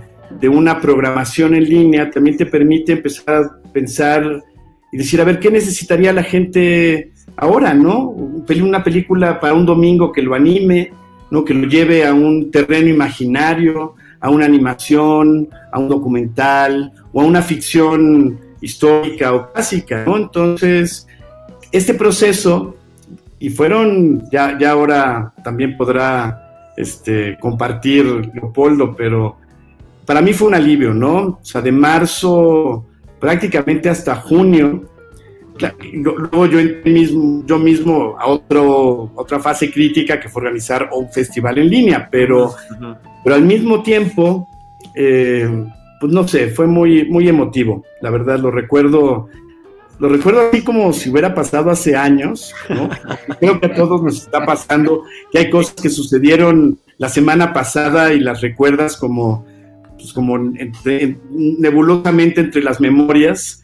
una 0.50 0.79
programación 0.79 1.56
en 1.56 1.63
línea 1.63 2.10
también 2.10 2.38
te 2.38 2.46
permite 2.46 2.94
empezar 2.94 3.36
a 3.36 3.72
pensar 3.72 4.44
y 4.91 4.98
decir, 4.98 5.22
a 5.22 5.24
ver, 5.24 5.39
¿qué 5.39 5.51
necesitaría 5.51 6.13
la 6.13 6.24
gente 6.24 7.12
ahora, 7.36 7.74
no? 7.74 8.10
Una 8.10 8.84
película 8.84 9.39
para 9.39 9.53
un 9.53 9.65
domingo 9.65 10.12
que 10.12 10.22
lo 10.22 10.34
anime, 10.34 10.91
¿no? 11.31 11.43
Que 11.43 11.53
lo 11.53 11.67
lleve 11.67 12.05
a 12.05 12.13
un 12.13 12.51
terreno 12.51 12.89
imaginario, 12.89 13.96
a 14.19 14.29
una 14.29 14.46
animación, 14.46 15.50
a 15.72 15.79
un 15.79 15.89
documental 15.89 16.91
o 17.13 17.22
a 17.22 17.25
una 17.25 17.41
ficción 17.41 18.39
histórica 18.62 19.34
o 19.34 19.51
clásica, 19.51 20.03
¿no? 20.05 20.17
Entonces, 20.17 21.07
este 21.72 21.93
proceso, 21.93 22.75
y 23.39 23.50
fueron, 23.50 24.29
ya, 24.31 24.57
ya 24.57 24.72
ahora 24.72 25.34
también 25.43 25.77
podrá 25.77 26.72
este, 26.75 27.38
compartir, 27.39 28.05
Leopoldo, 28.34 28.96
pero 28.96 29.38
para 30.05 30.22
mí 30.22 30.34
fue 30.34 30.48
un 30.48 30.55
alivio, 30.55 30.93
¿no? 30.93 31.17
O 31.17 31.39
sea, 31.41 31.62
de 31.62 31.72
marzo 31.72 32.86
prácticamente 33.19 33.89
hasta 33.89 34.15
junio, 34.15 34.89
luego 35.93 36.45
yo 36.45 36.59
mismo, 36.85 37.43
yo 37.45 37.59
mismo 37.59 38.15
a 38.19 38.27
otro, 38.27 39.11
otra 39.15 39.39
fase 39.39 39.71
crítica 39.71 40.19
que 40.19 40.29
fue 40.29 40.41
organizar 40.41 40.89
un 40.93 41.09
festival 41.09 41.57
en 41.57 41.69
línea, 41.69 42.07
pero, 42.11 42.53
pero 43.23 43.35
al 43.35 43.43
mismo 43.43 43.83
tiempo, 43.83 44.47
eh, 44.95 45.65
pues 45.99 46.11
no 46.11 46.27
sé, 46.27 46.49
fue 46.49 46.67
muy, 46.67 47.05
muy 47.05 47.27
emotivo, 47.27 47.83
la 48.01 48.09
verdad, 48.09 48.39
lo 48.39 48.51
recuerdo 48.51 49.29
lo 49.99 50.09
recuerdo 50.09 50.49
así 50.49 50.63
como 50.63 50.93
si 50.93 51.09
hubiera 51.09 51.33
pasado 51.33 51.71
hace 51.71 51.95
años, 51.95 52.53
¿no? 52.69 52.87
Creo 53.39 53.59
que 53.59 53.65
a 53.65 53.73
todos 53.73 54.03
nos 54.03 54.17
está 54.17 54.45
pasando 54.45 55.01
que 55.31 55.39
hay 55.39 55.49
cosas 55.49 55.73
que 55.73 55.89
sucedieron 55.89 56.77
la 56.97 57.09
semana 57.09 57.51
pasada 57.53 58.13
y 58.13 58.19
las 58.19 58.41
recuerdas 58.41 58.95
como, 58.95 59.43
pues 59.97 60.13
como 60.13 60.37
nebulosamente 60.37 62.41
entre 62.41 62.61
las 62.61 62.79
memorias, 62.79 63.63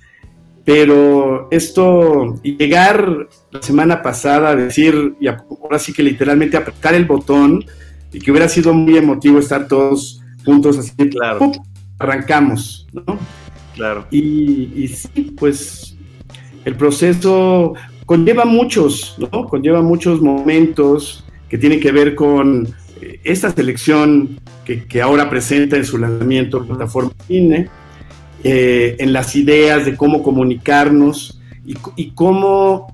pero 0.65 1.47
esto, 1.51 2.41
llegar 2.41 3.27
la 3.51 3.61
semana 3.61 4.01
pasada 4.01 4.49
a 4.49 4.55
decir, 4.55 5.15
y 5.19 5.27
ahora 5.27 5.79
sí 5.79 5.93
que 5.93 6.03
literalmente 6.03 6.57
apretar 6.57 6.95
el 6.95 7.05
botón, 7.05 7.65
y 8.11 8.19
que 8.19 8.31
hubiera 8.31 8.47
sido 8.47 8.73
muy 8.73 8.97
emotivo 8.97 9.39
estar 9.39 9.67
todos 9.67 10.21
juntos 10.45 10.77
así, 10.77 11.09
claro. 11.09 11.51
arrancamos, 11.99 12.87
¿no? 12.93 13.17
Claro. 13.75 14.05
Y, 14.11 14.71
y 14.75 14.87
sí, 14.87 15.33
pues 15.37 15.95
el 16.65 16.75
proceso 16.75 17.73
conlleva 18.05 18.45
muchos, 18.45 19.15
¿no? 19.17 19.47
Conlleva 19.47 19.81
muchos 19.81 20.21
momentos 20.21 21.25
que 21.49 21.57
tienen 21.57 21.79
que 21.79 21.91
ver 21.91 22.15
con 22.15 22.67
eh, 23.01 23.19
esta 23.23 23.51
selección 23.51 24.39
que, 24.65 25.01
ahora 25.01 25.29
presenta 25.29 25.75
en 25.75 25.85
su 25.85 25.97
lanzamiento 25.97 26.57
en 26.57 26.67
plataforma 26.67 27.11
cine, 27.27 27.69
eh, 28.43 28.97
en 28.99 29.13
las 29.13 29.35
ideas 29.35 29.85
de 29.85 29.95
cómo 29.95 30.21
comunicarnos 30.21 31.39
y, 31.65 32.11
cómo 32.11 32.93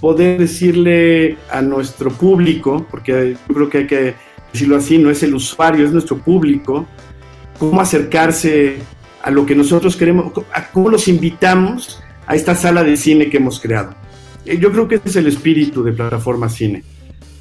poder 0.00 0.38
decirle 0.38 1.36
a 1.50 1.60
nuestro 1.60 2.10
público, 2.10 2.86
porque 2.90 3.36
yo 3.46 3.54
creo 3.54 3.68
que 3.68 3.78
hay 3.78 3.86
que 3.86 4.14
decirlo 4.52 4.76
así, 4.76 4.96
no 4.96 5.10
es 5.10 5.22
el 5.22 5.34
usuario, 5.34 5.84
es 5.84 5.92
nuestro 5.92 6.16
público, 6.16 6.86
cómo 7.58 7.78
acercarse 7.80 8.76
a 9.22 9.30
lo 9.30 9.44
que 9.44 9.54
nosotros 9.54 9.96
queremos, 9.96 10.32
a 10.54 10.70
cómo 10.70 10.88
los 10.88 11.08
invitamos 11.08 12.02
a 12.26 12.34
esta 12.34 12.54
sala 12.54 12.82
de 12.82 12.96
cine 12.96 13.28
que 13.28 13.36
hemos 13.36 13.60
creado. 13.60 13.94
Eh, 14.46 14.58
yo 14.58 14.72
creo 14.72 14.88
que 14.88 14.94
ese 14.94 15.10
es 15.10 15.16
el 15.16 15.26
espíritu 15.26 15.82
de 15.82 15.92
Plataforma 15.92 16.48
Cine. 16.48 16.82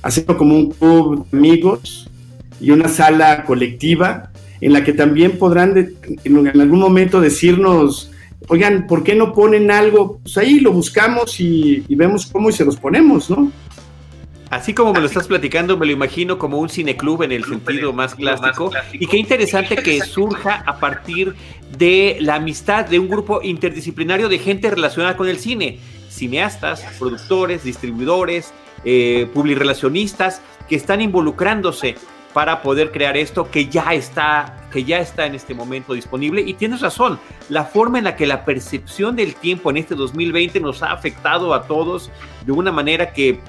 Hacerlo 0.02 0.38
como 0.38 0.56
un 0.56 0.72
club 0.72 1.26
de 1.30 1.38
amigos 1.38 2.10
y 2.60 2.72
una 2.72 2.90
sala 2.90 3.46
colectiva 3.46 4.29
en 4.62 4.74
la 4.74 4.84
que 4.84 4.94
también 4.94 5.38
podrán 5.38 5.94
en 6.24 6.48
algún 6.62 6.80
momento 6.80 7.22
decirnos, 7.22 8.12
oigan, 8.48 8.88
¿por 8.88 9.04
qué 9.04 9.16
no 9.16 9.34
ponen 9.34 9.72
algo? 9.72 10.20
Pues 10.24 10.38
ahí 10.38 10.60
lo 10.60 10.72
buscamos 10.72 11.40
y, 11.40 11.84
y 11.88 11.96
vemos 11.96 12.26
cómo 12.26 12.50
y 12.50 12.54
se 12.54 12.66
los 12.66 12.78
ponemos, 12.78 13.30
¿no? 13.30 13.52
Así 14.50 14.74
como 14.74 14.94
me 14.94 15.00
lo 15.00 15.06
estás 15.06 15.28
platicando, 15.28 15.78
me 15.78 15.86
lo 15.86 15.92
imagino 15.92 16.40
como 16.40 16.58
un 16.58 16.70
cineclub 16.70 17.22
en 17.22 17.32
el 17.32 17.46
sentido 17.46 17.94
más 17.94 18.16
clásico. 18.16 18.72
Y 18.94 19.06
qué 19.06 19.18
interesante 19.18 19.76
que 19.76 20.02
surja 20.02 20.64
a 20.66 20.80
partir 20.80 21.36
de 21.78 22.18
la 22.20 22.36
amistad 22.36 22.86
de 22.86 22.98
un 22.98 23.10
grupo 23.10 23.42
interdisciplinario 23.44 24.28
de 24.28 24.40
gente 24.40 24.72
relacionada 24.72 25.16
con 25.16 25.28
el 25.28 25.38
cine. 25.38 25.80
cineastas, 26.10 26.84
productores, 26.98 27.64
distribuidores, 27.64 28.52
eh, 28.84 29.28
publirelacionistas 29.32 30.42
que 30.68 30.76
están 30.76 31.02
involucrándose 31.02 31.96
para 32.34 32.62
poder 32.62 32.92
crear 32.92 33.18
esto 33.18 33.50
que 33.50 33.68
ya 33.68 33.94
está 33.94 34.56
que 34.72 34.84
ya 34.84 35.00
está 35.00 35.26
en 35.26 35.36
este 35.36 35.54
momento 35.54 35.94
disponible 35.94 36.42
y 36.42 36.54
tienes 36.54 36.82
razón, 36.82 37.20
la 37.50 37.66
forma 37.66 37.98
en 37.98 38.04
la 38.04 38.16
que 38.16 38.28
la 38.28 38.46
percepción 38.46 39.16
del 39.16 39.36
tiempo 39.36 39.70
en 39.72 39.78
este 39.78 39.96
2020 39.96 40.60
nos 40.60 40.84
ha 40.84 40.92
afectado 40.92 41.54
a 41.54 41.64
todos 41.64 42.12
de 42.46 42.52
una 42.52 42.72
manera 42.72 43.12
que 43.12 43.40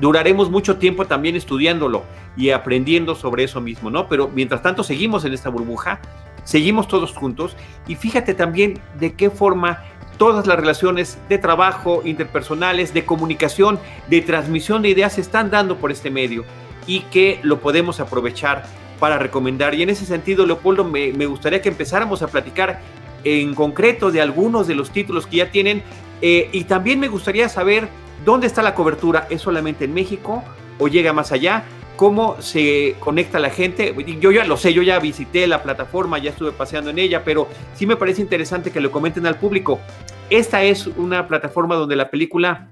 duraremos 0.00 0.50
mucho 0.50 0.76
tiempo 0.76 1.06
también 1.06 1.36
estudiándolo 1.36 2.04
y 2.36 2.50
aprendiendo 2.50 3.14
sobre 3.14 3.44
eso 3.44 3.60
mismo, 3.60 3.90
¿no? 3.90 4.08
Pero 4.08 4.30
mientras 4.32 4.62
tanto 4.62 4.84
seguimos 4.84 5.24
en 5.24 5.32
esta 5.32 5.50
burbuja, 5.50 6.00
seguimos 6.44 6.86
todos 6.86 7.12
juntos 7.12 7.56
y 7.88 7.96
fíjate 7.96 8.34
también 8.34 8.80
de 8.98 9.14
qué 9.14 9.30
forma 9.30 9.82
todas 10.16 10.46
las 10.46 10.56
relaciones 10.56 11.18
de 11.28 11.38
trabajo, 11.38 12.02
interpersonales, 12.04 12.94
de 12.94 13.04
comunicación, 13.04 13.78
de 14.08 14.22
transmisión 14.22 14.80
de 14.82 14.90
ideas 14.90 15.14
se 15.14 15.20
están 15.20 15.50
dando 15.50 15.76
por 15.76 15.90
este 15.90 16.10
medio 16.10 16.44
y 16.86 17.00
que 17.00 17.40
lo 17.42 17.60
podemos 17.60 18.00
aprovechar 18.00 18.64
para 18.98 19.18
recomendar. 19.18 19.74
Y 19.74 19.82
en 19.82 19.90
ese 19.90 20.04
sentido, 20.06 20.46
Leopoldo, 20.46 20.84
me, 20.84 21.10
gustaría 21.26 21.60
que 21.60 21.68
empezáramos 21.68 22.22
a 22.22 22.28
platicar 22.28 22.80
en 23.24 23.54
concreto 23.54 24.10
de 24.10 24.20
algunos 24.20 24.66
de 24.66 24.74
los 24.74 24.90
títulos 24.90 25.26
que 25.26 25.38
ya 25.38 25.50
tienen 25.50 25.82
eh, 26.22 26.48
y 26.52 26.64
también 26.64 27.00
me 27.00 27.08
gustaría 27.08 27.48
saber 27.48 27.88
dónde 28.24 28.46
está 28.46 28.62
la 28.62 28.74
cobertura. 28.74 29.26
¿Es 29.30 29.42
solamente 29.42 29.84
en 29.84 29.94
México 29.94 30.42
o 30.78 30.88
llega 30.88 31.12
más 31.12 31.32
allá? 31.32 31.64
¿Cómo 31.96 32.40
se 32.40 32.94
conecta 33.00 33.38
la 33.38 33.50
gente? 33.50 33.94
Yo 34.20 34.30
ya 34.30 34.44
lo 34.44 34.56
sé, 34.56 34.72
yo 34.74 34.82
ya 34.82 34.98
visité 34.98 35.46
la 35.46 35.62
plataforma, 35.62 36.18
ya 36.18 36.30
estuve 36.30 36.52
paseando 36.52 36.90
en 36.90 36.98
ella, 36.98 37.24
pero 37.24 37.48
sí 37.74 37.86
me 37.86 37.96
parece 37.96 38.20
interesante 38.20 38.70
que 38.70 38.80
lo 38.80 38.92
comenten 38.92 39.26
al 39.26 39.38
público. 39.38 39.80
Esta 40.28 40.62
es 40.62 40.86
una 40.86 41.26
plataforma 41.26 41.74
donde 41.74 41.96
la 41.96 42.10
película 42.10 42.68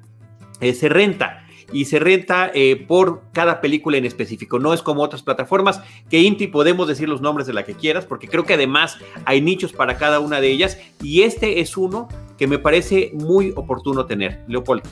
eh, 0.61 0.75
se 0.75 0.89
renta 0.89 1.44
y 1.73 1.87
se 1.87 1.99
renta 1.99 2.51
eh, 2.55 2.85
por 2.87 3.23
cada 3.33 3.61
película 3.61 3.97
en 3.97 4.05
específico. 4.05 4.59
No 4.59 4.73
es 4.73 4.83
como 4.83 5.03
otras 5.03 5.23
plataformas 5.23 5.81
que 6.11 6.21
Inti 6.21 6.47
podemos 6.47 6.89
decir 6.89 7.09
los 7.09 7.21
nombres 7.21 7.47
de 7.47 7.53
la 7.53 7.65
que 7.65 7.75
quieras, 7.75 8.05
porque 8.05 8.29
creo 8.29 8.45
que 8.45 8.55
además 8.55 8.97
hay 9.25 9.41
nichos 9.41 9.73
para 9.73 9.97
cada 9.97 10.21
una 10.21 10.41
de 10.41 10.51
ellas 10.51 10.79
y 11.03 11.23
este 11.23 11.61
es 11.61 11.77
uno 11.77 12.09
que 12.39 12.47
me 12.47 12.59
parece 12.59 13.11
muy 13.15 13.53
oportuno 13.57 14.07
tener. 14.07 14.41
Leopoldo. 14.49 14.89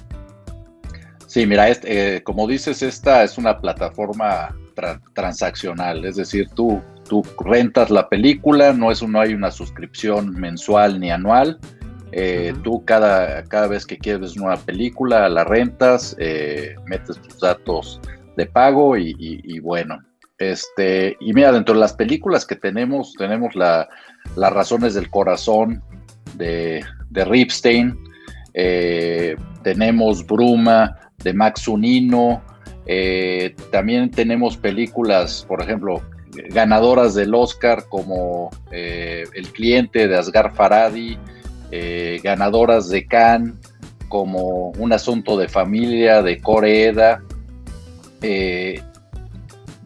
Sí, 1.27 1.47
mira, 1.47 1.69
este, 1.69 2.17
eh, 2.17 2.23
como 2.23 2.47
dices, 2.47 2.83
esta 2.83 3.25
es 3.25 3.39
una 3.39 3.59
plataforma 3.59 4.55
transaccional, 5.15 6.05
es 6.05 6.17
decir, 6.17 6.49
tú, 6.55 6.83
tú 7.09 7.23
rentas 7.41 7.91
la 7.91 8.09
película, 8.09 8.73
no, 8.73 8.91
es, 8.91 9.03
no 9.03 9.19
hay 9.19 9.33
una 9.33 9.51
suscripción 9.51 10.35
mensual 10.35 11.01
ni 11.01 11.11
anual, 11.11 11.59
eh, 12.15 12.53
tú 12.63 12.85
cada, 12.85 13.43
cada 13.45 13.67
vez 13.69 13.87
que 13.87 13.97
quieres 13.97 14.37
una 14.37 14.59
película, 14.59 15.31
la 15.31 15.45
rentas, 15.45 16.15
eh, 16.19 16.75
metes 16.87 17.17
tus 17.23 17.41
datos 17.41 18.01
de 18.37 18.45
pago 18.45 18.99
y, 18.99 19.59
bueno. 19.61 19.99
Este, 20.39 21.17
y 21.21 21.33
mira, 21.33 21.53
dentro 21.53 21.75
de 21.75 21.81
las 21.81 21.95
películas 21.95 22.45
que 22.45 22.57
tenemos, 22.57 23.15
tenemos 23.15 23.55
la, 23.55 23.89
las 24.37 24.53
razones 24.53 24.93
del 24.95 25.09
corazón 25.09 25.83
de, 26.35 26.85
de 27.09 27.25
Ripstein, 27.25 27.97
eh, 28.53 29.37
tenemos 29.63 30.27
Bruma 30.27 30.99
de 31.25 31.33
Max 31.33 31.67
Unino, 31.67 32.43
también 33.71 34.11
tenemos 34.11 34.57
películas, 34.57 35.47
por 35.49 35.63
ejemplo, 35.63 36.03
ganadoras 36.51 37.15
del 37.15 37.33
Oscar 37.35 37.85
como 37.89 38.51
El 38.73 39.49
cliente 39.53 40.09
de 40.09 40.19
Asgar 40.19 40.53
Faradi, 40.53 41.17
eh, 41.75 42.21
ganadoras 42.23 42.91
de 42.91 43.07
Cannes, 43.07 43.55
como 44.09 44.73
Un 44.73 44.93
asunto 44.93 45.39
de 45.39 45.49
familia 45.49 46.23
de 46.23 46.39
Coreeda. 46.39 47.23
Eh, 48.21 48.83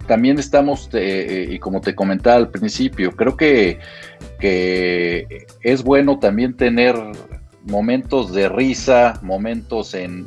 también 0.08 0.40
estamos, 0.40 0.90
eh, 0.94 1.46
y 1.48 1.60
como 1.60 1.80
te 1.80 1.94
comentaba 1.94 2.34
al 2.34 2.50
principio, 2.50 3.12
creo 3.12 3.36
que, 3.36 3.78
que 4.40 5.46
es 5.62 5.84
bueno 5.84 6.18
también 6.18 6.56
tener 6.56 6.96
momentos 7.62 8.32
de 8.32 8.48
risa, 8.48 9.20
momentos 9.22 9.94
en, 9.94 10.26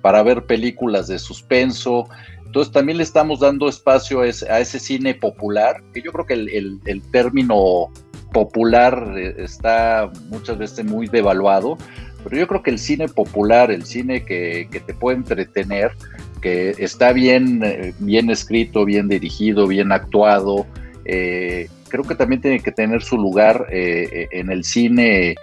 para 0.00 0.24
ver 0.24 0.46
películas 0.46 1.06
de 1.06 1.20
suspenso. 1.20 2.08
Entonces 2.44 2.72
también 2.72 2.98
le 2.98 3.04
estamos 3.04 3.38
dando 3.38 3.68
espacio 3.68 4.22
a 4.22 4.26
ese, 4.26 4.80
cine 4.80 5.14
popular, 5.14 5.80
que 5.94 6.02
yo 6.02 6.10
creo 6.10 6.26
que 6.26 6.34
el, 6.34 6.80
el 6.84 7.02
término 7.12 7.90
popular 8.32 9.14
eh, 9.16 9.34
está 9.38 10.10
muchas 10.28 10.58
veces 10.58 10.84
muy 10.84 11.06
devaluado, 11.06 11.78
pero 12.24 12.36
yo 12.36 12.46
creo 12.48 12.62
que 12.62 12.70
el 12.70 12.78
cine 12.78 13.08
popular, 13.08 13.70
el 13.70 13.84
cine 13.84 14.24
que, 14.24 14.68
te 14.86 14.94
puede 14.94 15.18
entretener, 15.18 15.92
que 16.40 16.70
está 16.78 17.12
bien, 17.12 17.62
eh, 17.64 17.94
bien 17.98 18.30
escrito, 18.30 18.84
bien 18.84 19.08
dirigido, 19.08 19.66
bien 19.66 19.92
actuado, 19.92 20.66
eh, 21.04 21.68
creo 21.88 22.04
que 22.04 22.14
también 22.14 22.40
tiene 22.40 22.60
que 22.60 22.72
tener 22.72 23.02
su 23.02 23.18
lugar 23.18 23.66
en 23.70 24.50
el 24.50 24.64
cine 24.64 25.34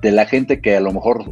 de 0.00 0.12
la 0.12 0.24
gente 0.24 0.60
que 0.60 0.76
a 0.76 0.80
lo 0.80 0.92
mejor 0.92 1.24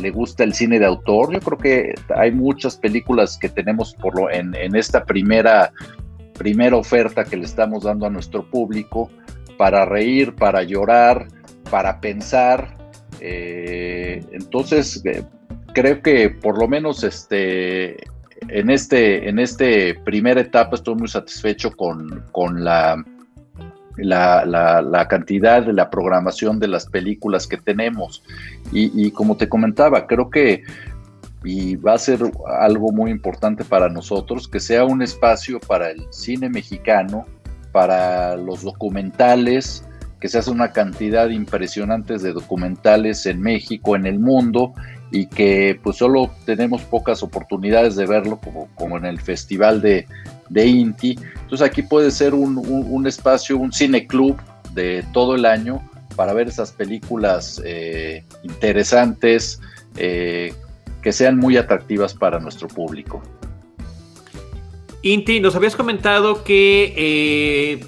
le 0.00 0.10
gusta 0.10 0.44
el 0.44 0.54
cine 0.54 0.78
de 0.78 0.86
autor. 0.86 1.32
Yo 1.32 1.40
creo 1.40 1.58
que 1.58 1.94
hay 2.14 2.30
muchas 2.30 2.76
películas 2.76 3.38
que 3.38 3.48
tenemos 3.48 3.94
por 3.94 4.14
lo, 4.14 4.30
en, 4.30 4.54
en 4.54 4.76
esta 4.76 5.04
primera, 5.04 5.72
primera 6.34 6.76
oferta 6.76 7.24
que 7.24 7.36
le 7.36 7.44
estamos 7.44 7.84
dando 7.84 8.06
a 8.06 8.10
nuestro 8.10 8.48
público 8.48 9.10
para 9.58 9.84
reír, 9.84 10.34
para 10.34 10.62
llorar, 10.62 11.28
para 11.70 12.00
pensar. 12.00 12.74
Eh, 13.20 14.24
entonces, 14.32 15.02
eh, 15.04 15.22
creo 15.74 16.00
que 16.00 16.30
por 16.30 16.58
lo 16.58 16.66
menos 16.68 17.04
este, 17.04 17.96
en, 18.48 18.70
este, 18.70 19.28
en 19.28 19.38
este 19.38 19.94
primera 20.04 20.40
etapa 20.40 20.76
estoy 20.76 20.94
muy 20.94 21.08
satisfecho 21.08 21.72
con, 21.76 22.64
la, 22.64 23.04
la, 23.96 25.06
cantidad 25.08 25.66
de 25.66 25.72
la 25.72 25.90
programación 25.90 26.58
de 26.60 26.68
las 26.68 26.86
películas 26.86 27.46
que 27.46 27.58
tenemos. 27.58 28.22
Y, 28.72 29.06
y, 29.06 29.10
como 29.10 29.36
te 29.36 29.48
comentaba, 29.48 30.06
creo 30.06 30.30
que 30.30 30.62
y 31.44 31.76
va 31.76 31.94
a 31.94 31.98
ser 31.98 32.20
algo 32.60 32.90
muy 32.90 33.10
importante 33.10 33.64
para 33.64 33.88
nosotros, 33.88 34.48
que 34.48 34.60
sea 34.60 34.84
un 34.84 35.02
espacio 35.02 35.60
para 35.60 35.90
el 35.90 36.04
cine 36.10 36.48
mexicano, 36.48 37.26
para 37.78 38.36
los 38.36 38.62
documentales, 38.62 39.84
que 40.20 40.26
se 40.26 40.38
hace 40.38 40.50
una 40.50 40.72
cantidad 40.72 41.28
impresionante 41.28 42.18
de 42.18 42.32
documentales 42.32 43.24
en 43.26 43.40
México, 43.40 43.94
en 43.94 44.04
el 44.04 44.18
mundo, 44.18 44.72
y 45.12 45.26
que 45.26 45.78
pues 45.80 45.98
solo 45.98 46.28
tenemos 46.44 46.82
pocas 46.82 47.22
oportunidades 47.22 47.94
de 47.94 48.04
verlo, 48.04 48.40
como, 48.74 48.96
en 48.96 49.04
el 49.04 49.20
Festival 49.20 49.80
de, 49.80 50.08
de, 50.48 50.66
Inti. 50.66 51.16
Entonces 51.42 51.64
aquí 51.64 51.82
puede 51.82 52.10
ser 52.10 52.34
un, 52.34 53.06
espacio, 53.06 53.56
un 53.56 53.70
cine 53.70 54.08
club 54.08 54.36
de 54.74 55.04
todo 55.12 55.36
el 55.36 55.44
año 55.44 55.80
para 56.16 56.32
ver 56.32 56.48
esas 56.48 56.72
películas 56.72 57.62
eh, 57.64 58.24
interesantes, 58.42 59.60
eh, 59.96 60.52
que 61.00 61.12
sean 61.12 61.36
muy 61.36 61.56
atractivas 61.56 62.12
para 62.12 62.40
nuestro 62.40 62.66
público. 62.66 63.22
Inti, 65.02 65.40
nos 65.40 65.54
habías 65.54 65.76
comentado 65.76 66.42
que 66.42 66.92
eh, 66.96 67.84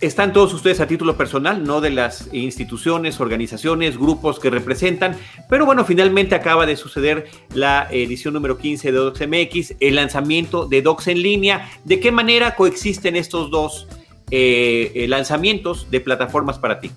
están 0.00 0.34
todos 0.34 0.52
ustedes 0.52 0.78
a 0.80 0.86
título 0.86 1.16
personal, 1.16 1.64
no 1.64 1.80
de 1.80 1.88
las 1.88 2.28
instituciones, 2.32 3.18
organizaciones, 3.18 3.96
grupos 3.96 4.38
que 4.38 4.50
representan, 4.50 5.16
pero 5.48 5.64
bueno, 5.64 5.86
finalmente 5.86 6.34
acaba 6.34 6.66
de 6.66 6.76
suceder 6.76 7.28
la 7.54 7.88
edición 7.90 8.34
número 8.34 8.58
15 8.58 8.92
de 8.92 8.98
DocsMX, 8.98 9.76
el 9.80 9.94
lanzamiento 9.94 10.66
de 10.66 10.82
Docs 10.82 11.08
en 11.08 11.22
línea. 11.22 11.70
¿De 11.84 11.98
qué 11.98 12.12
manera 12.12 12.54
coexisten 12.56 13.16
estos 13.16 13.50
dos 13.50 13.88
eh, 14.30 14.92
eh, 14.94 15.08
lanzamientos 15.08 15.90
de 15.90 16.00
plataformas 16.00 16.58
para 16.58 16.78
ti? 16.78 16.90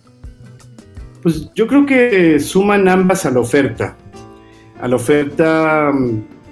Pues 1.24 1.50
yo 1.56 1.68
creo 1.68 1.86
que 1.86 2.38
suman 2.42 2.90
ambas 2.90 3.26
a 3.26 3.32
la 3.32 3.40
oferta, 3.40 3.96
a 4.82 4.88
la 4.90 4.98
oferta, 4.98 5.94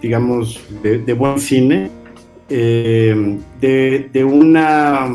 digamos, 0.02 0.62
de 0.82 1.14
buen 1.14 1.40
cine 1.40 1.92
eh, 2.50 3.38
de, 3.62 4.24
una, 4.24 5.08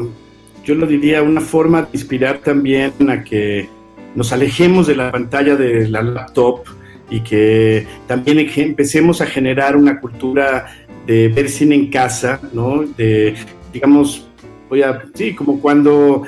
yo 0.65 0.75
lo 0.75 0.87
diría, 0.87 1.23
una 1.23 1.41
forma 1.41 1.83
de 1.83 1.89
inspirar 1.93 2.39
también 2.39 2.93
a 3.09 3.23
que 3.23 3.69
nos 4.15 4.33
alejemos 4.33 4.87
de 4.87 4.97
la 4.97 5.13
pantalla 5.13 5.57
de 5.57 5.89
la 5.89 6.03
laptop 6.03 6.63
y 7.09 7.21
que 7.21 7.87
también 8.07 8.39
empecemos 8.57 9.21
a 9.21 9.27
generar 9.27 9.77
una 9.77 10.01
cultura 10.01 10.67
de 11.07 11.29
ver 11.29 11.49
cine 11.49 11.75
en 11.75 11.91
casa, 11.91 12.41
¿no? 12.53 12.85
De, 12.97 13.35
digamos, 13.73 14.29
voy 14.69 14.83
a, 14.83 15.03
sí, 15.15 15.35
como 15.35 15.61
cuando, 15.61 16.23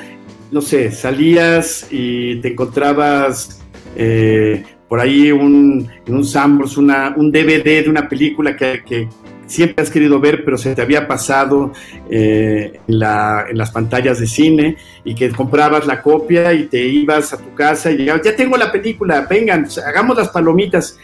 no 0.51 0.61
sé, 0.61 0.91
salías 0.91 1.87
y 1.91 2.37
te 2.37 2.49
encontrabas 2.49 3.62
eh, 3.97 4.65
por 4.88 5.01
ahí 5.01 5.33
un, 5.33 5.88
en 6.07 6.15
un 6.15 6.25
Sambors, 6.25 6.77
una, 6.77 7.15
un 7.17 7.31
DVD 7.31 7.85
de 7.85 7.88
una 7.88 8.09
película 8.09 8.57
que, 8.57 8.83
que, 8.85 9.09
siempre 9.53 9.83
has 9.83 9.91
querido 9.91 10.19
ver, 10.19 10.45
pero 10.45 10.57
se 10.57 10.75
te 10.75 10.81
había 10.81 11.07
pasado 11.07 11.73
eh, 12.11 12.81
en, 12.88 12.99
las 12.99 13.71
pantallas 13.71 14.19
de 14.19 14.27
cine 14.27 14.77
y 15.05 15.15
que 15.15 15.31
comprabas 15.31 15.87
la 15.87 16.01
copia 16.01 16.53
y 16.55 16.65
te 16.65 16.83
ibas 16.83 17.35
a 17.35 17.37
tu 17.37 17.55
casa 17.55 17.91
y 17.91 17.99
llegabas, 17.99 18.23
ya 18.25 18.35
tengo 18.35 18.57
la 18.57 18.73
película, 18.73 19.27
vengan, 19.29 19.69
hagamos 19.87 20.17
las 20.17 20.31
palomitas. 20.31 20.99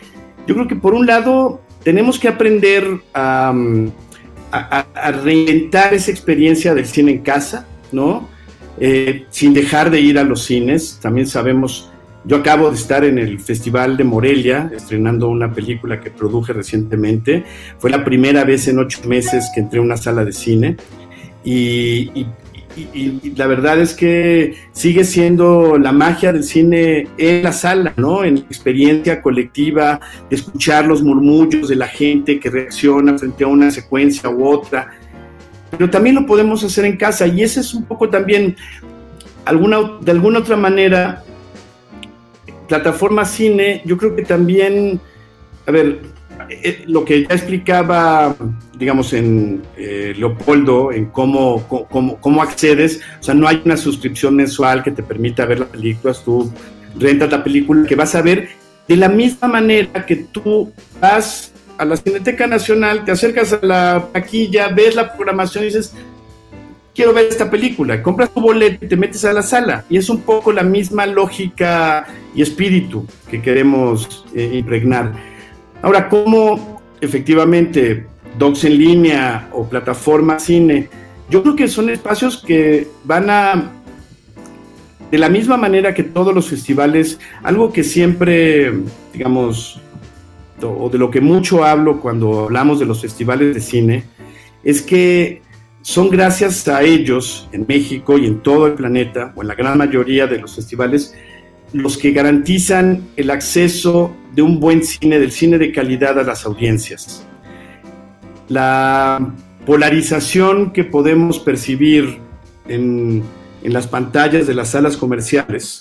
yo 0.46 0.54
creo 0.54 0.66
que 0.66 0.76
por 0.76 0.94
un 0.94 1.06
lado 1.06 1.60
tenemos 1.82 2.18
que 2.18 2.28
aprender 2.28 2.86
a, 3.12 3.52
a, 4.50 5.12
reinventar 5.12 5.92
esa 5.92 6.10
experiencia 6.10 6.74
del 6.74 6.86
cine 6.86 7.12
en 7.12 7.18
casa, 7.18 7.66
¿no? 7.92 8.28
Eh, 8.80 9.26
sin 9.30 9.52
dejar 9.52 9.90
de 9.90 10.00
ir 10.00 10.18
a 10.18 10.24
los 10.24 10.44
cines. 10.44 10.98
También 11.02 11.26
sabemos, 11.26 11.90
yo 12.28 12.36
acabo 12.36 12.70
de 12.70 12.76
estar 12.76 13.04
en 13.04 13.18
el 13.18 13.40
Festival 13.40 13.96
de 13.96 14.04
Morelia, 14.04 14.70
estrenando 14.76 15.28
una 15.30 15.52
película 15.52 15.98
que 15.98 16.10
produje 16.10 16.52
recientemente. 16.52 17.42
Fue 17.78 17.90
la 17.90 18.04
primera 18.04 18.44
vez 18.44 18.68
en 18.68 18.78
ocho 18.78 19.00
meses 19.08 19.50
que 19.54 19.60
entré 19.60 19.78
a 19.78 19.82
una 19.82 19.96
sala 19.96 20.24
de 20.26 20.32
cine. 20.32 20.76
y, 21.42 22.26
y, 22.94 23.32
la 23.34 23.46
verdad 23.46 23.80
es 23.80 23.94
que 23.94 24.54
sigue 24.72 25.04
siendo 25.04 25.78
la 25.78 25.90
magia 25.92 26.32
del 26.32 26.44
cine 26.44 27.08
en 27.16 27.42
la 27.42 27.52
sala, 27.52 27.92
¿no? 27.96 28.24
En 28.24 28.38
experiencia 28.38 29.22
colectiva, 29.22 30.00
escuchar 30.30 30.86
los 30.86 31.02
murmullos 31.02 31.68
de 31.68 31.76
la 31.76 31.88
gente 31.88 32.38
que 32.38 32.50
reacciona 32.50 33.16
frente 33.18 33.44
a 33.44 33.46
una 33.46 33.70
secuencia 33.70 34.28
u 34.28 34.46
otra. 34.46 34.90
Pero 35.70 35.90
también 35.90 36.14
lo 36.14 36.26
podemos 36.26 36.62
hacer 36.62 36.84
en 36.84 36.96
casa 36.96 37.26
y 37.26 37.42
ese 37.42 37.60
es 37.60 37.74
un 37.74 37.84
poco 37.84 38.08
también, 38.08 38.56
alguna, 39.44 39.78
de 40.00 40.12
alguna 40.12 40.38
otra 40.40 40.56
manera, 40.56 41.24
plataforma 42.68 43.24
cine, 43.24 43.82
yo 43.84 43.96
creo 43.96 44.14
que 44.14 44.22
también, 44.22 45.00
a 45.66 45.70
ver, 45.70 46.00
eh, 46.50 46.84
lo 46.86 47.04
que 47.04 47.26
ya 47.26 47.34
explicaba, 47.34 48.36
digamos, 48.78 49.12
en 49.12 49.62
eh, 49.76 50.14
Leopoldo, 50.16 50.92
en 50.92 51.06
cómo, 51.06 51.66
cómo, 51.90 52.20
cómo, 52.20 52.42
accedes, 52.42 53.00
o 53.20 53.22
sea, 53.22 53.34
no 53.34 53.48
hay 53.48 53.60
una 53.64 53.76
suscripción 53.76 54.36
mensual 54.36 54.82
que 54.82 54.92
te 54.92 55.02
permita 55.02 55.44
ver 55.46 55.60
las 55.60 55.68
películas, 55.68 56.22
tú 56.24 56.52
rentas 56.98 57.30
la 57.30 57.42
película 57.42 57.86
que 57.86 57.96
vas 57.96 58.14
a 58.14 58.22
ver. 58.22 58.48
De 58.86 58.96
la 58.96 59.08
misma 59.08 59.48
manera 59.48 60.06
que 60.06 60.16
tú 60.16 60.72
vas 61.00 61.52
a 61.76 61.84
la 61.84 61.96
Cineteca 61.96 62.46
Nacional, 62.46 63.04
te 63.04 63.12
acercas 63.12 63.52
a 63.52 63.60
la 63.62 64.08
taquilla, 64.12 64.68
ves 64.68 64.94
la 64.94 65.12
programación 65.12 65.64
y 65.64 65.66
dices, 65.68 65.94
quiero 66.98 67.14
ver 67.14 67.26
esta 67.26 67.48
película, 67.48 68.02
compras 68.02 68.34
tu 68.34 68.40
boleto 68.40 68.84
y 68.84 68.88
te 68.88 68.96
metes 68.96 69.24
a 69.24 69.32
la 69.32 69.42
sala. 69.42 69.84
Y 69.88 69.98
es 69.98 70.10
un 70.10 70.22
poco 70.22 70.50
la 70.50 70.64
misma 70.64 71.06
lógica 71.06 72.04
y 72.34 72.42
espíritu 72.42 73.06
que 73.30 73.40
queremos 73.40 74.26
eh, 74.34 74.50
impregnar. 74.54 75.12
Ahora, 75.80 76.08
¿cómo 76.08 76.82
efectivamente 77.00 78.04
docs 78.36 78.64
en 78.64 78.78
línea 78.78 79.48
o 79.52 79.68
plataforma 79.68 80.40
cine? 80.40 80.88
Yo 81.30 81.44
creo 81.44 81.54
que 81.54 81.68
son 81.68 81.88
espacios 81.88 82.42
que 82.44 82.88
van 83.04 83.30
a, 83.30 83.70
de 85.08 85.18
la 85.18 85.28
misma 85.28 85.56
manera 85.56 85.94
que 85.94 86.02
todos 86.02 86.34
los 86.34 86.48
festivales, 86.48 87.20
algo 87.44 87.72
que 87.72 87.84
siempre, 87.84 88.72
digamos, 89.12 89.80
o 90.60 90.90
de 90.90 90.98
lo 90.98 91.12
que 91.12 91.20
mucho 91.20 91.62
hablo 91.62 92.00
cuando 92.00 92.46
hablamos 92.46 92.80
de 92.80 92.86
los 92.86 93.00
festivales 93.00 93.54
de 93.54 93.60
cine, 93.60 94.02
es 94.64 94.82
que 94.82 95.46
son 95.88 96.10
gracias 96.10 96.68
a 96.68 96.82
ellos 96.82 97.48
en 97.50 97.64
México 97.66 98.18
y 98.18 98.26
en 98.26 98.40
todo 98.40 98.66
el 98.66 98.74
planeta, 98.74 99.32
o 99.34 99.40
en 99.40 99.48
la 99.48 99.54
gran 99.54 99.78
mayoría 99.78 100.26
de 100.26 100.38
los 100.38 100.54
festivales, 100.54 101.14
los 101.72 101.96
que 101.96 102.10
garantizan 102.10 103.04
el 103.16 103.30
acceso 103.30 104.14
de 104.34 104.42
un 104.42 104.60
buen 104.60 104.84
cine, 104.84 105.18
del 105.18 105.32
cine 105.32 105.56
de 105.56 105.72
calidad 105.72 106.18
a 106.18 106.24
las 106.24 106.44
audiencias. 106.44 107.26
La 108.48 109.32
polarización 109.64 110.74
que 110.74 110.84
podemos 110.84 111.38
percibir 111.38 112.18
en, 112.68 113.22
las 113.62 113.86
pantallas 113.86 114.46
de 114.46 114.52
las 114.52 114.72
salas 114.72 114.94
comerciales, 114.94 115.80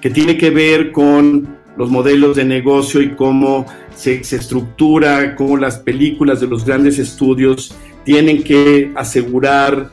que 0.00 0.08
tiene 0.08 0.38
que 0.38 0.48
ver 0.48 0.92
con 0.92 1.58
los 1.76 1.90
modelos 1.90 2.36
de 2.36 2.46
negocio 2.46 3.02
y 3.02 3.10
cómo 3.10 3.66
se, 3.94 4.24
se, 4.24 4.36
estructura, 4.36 5.36
cómo 5.36 5.58
las 5.58 5.76
películas 5.76 6.40
de 6.40 6.46
los 6.46 6.64
grandes 6.64 6.98
estudios 6.98 7.76
tienen 8.06 8.44
que 8.44 8.92
asegurar 8.94 9.90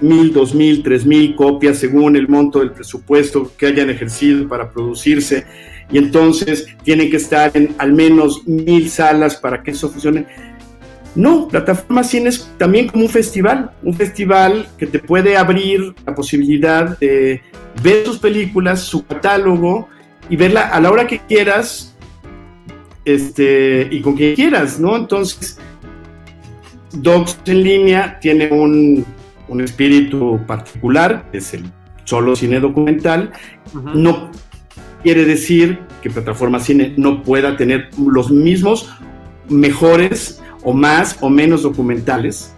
mil, 0.00 0.32
dos 0.32 0.54
mil, 0.54 0.82
tres 0.82 1.04
mil 1.04 1.36
copias 1.36 1.76
según 1.78 2.16
el 2.16 2.26
monto 2.26 2.60
del 2.60 2.72
presupuesto 2.72 3.52
que 3.58 3.66
hayan 3.66 3.90
ejercido 3.90 4.48
para 4.48 4.70
producirse 4.70 5.44
y 5.92 5.98
entonces 5.98 6.66
tienen 6.82 7.10
que 7.10 7.18
estar 7.18 7.50
en 7.54 7.74
al 7.76 7.92
menos 7.92 8.48
mil 8.48 8.88
salas 8.88 9.36
para 9.36 9.62
que 9.62 9.72
eso 9.72 9.90
funcione. 9.90 10.26
No, 11.14 11.46
Plataforma 11.46 12.02
Cine 12.02 12.30
es 12.30 12.50
también 12.56 12.88
como 12.88 13.04
un 13.04 13.10
festival, 13.10 13.70
un 13.82 13.92
festival 13.92 14.66
que 14.78 14.86
te 14.86 14.98
puede 14.98 15.36
abrir 15.36 15.94
la 16.06 16.14
posibilidad 16.14 16.98
de 16.98 17.42
ver 17.82 18.06
sus 18.06 18.18
películas, 18.18 18.80
su 18.80 19.04
catálogo 19.04 19.88
y 20.30 20.36
verla 20.36 20.68
a 20.68 20.80
la 20.80 20.90
hora 20.90 21.06
que 21.06 21.18
quieras 21.18 21.94
este, 23.04 23.88
y 23.90 24.00
con 24.00 24.16
quien 24.16 24.34
quieras, 24.36 24.80
¿no? 24.80 24.96
Entonces, 24.96 25.58
Docs 26.94 27.38
en 27.46 27.62
línea 27.62 28.18
tiene 28.20 28.50
un 28.50 29.04
un 29.52 29.60
espíritu 29.60 30.40
particular, 30.46 31.26
es 31.32 31.54
el 31.54 31.64
solo 32.04 32.34
cine 32.34 32.58
documental. 32.58 33.32
No 33.94 34.30
quiere 35.02 35.24
decir 35.24 35.80
que 36.02 36.10
Plataforma 36.10 36.58
Cine 36.58 36.94
no 36.96 37.22
pueda 37.22 37.56
tener 37.56 37.90
los 37.98 38.30
mismos, 38.30 38.90
mejores 39.48 40.40
o 40.62 40.72
más 40.72 41.18
o 41.20 41.28
menos 41.28 41.62
documentales. 41.62 42.54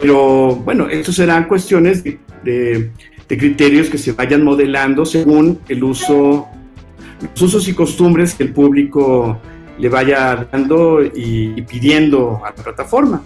Pero 0.00 0.54
bueno, 0.54 0.88
estos 0.88 1.16
serán 1.16 1.48
cuestiones 1.48 2.04
de, 2.04 2.92
criterios 3.26 3.88
que 3.88 3.98
se 3.98 4.12
vayan 4.12 4.42
modelando 4.42 5.04
según 5.04 5.58
el 5.68 5.84
uso, 5.84 6.46
los 7.20 7.42
usos 7.42 7.68
y 7.68 7.74
costumbres 7.74 8.34
que 8.34 8.44
el 8.44 8.52
público 8.52 9.38
le 9.78 9.88
vaya 9.88 10.48
dando 10.50 11.02
y, 11.02 11.52
y 11.56 11.62
pidiendo 11.62 12.40
a 12.44 12.50
la 12.50 12.54
plataforma. 12.54 13.22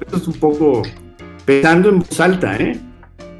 Esto 0.00 0.16
es 0.16 0.28
un 0.28 0.34
poco 0.34 0.82
pensando 1.44 1.88
en 1.88 2.00
voz 2.00 2.20
alta, 2.20 2.56
¿eh? 2.56 2.78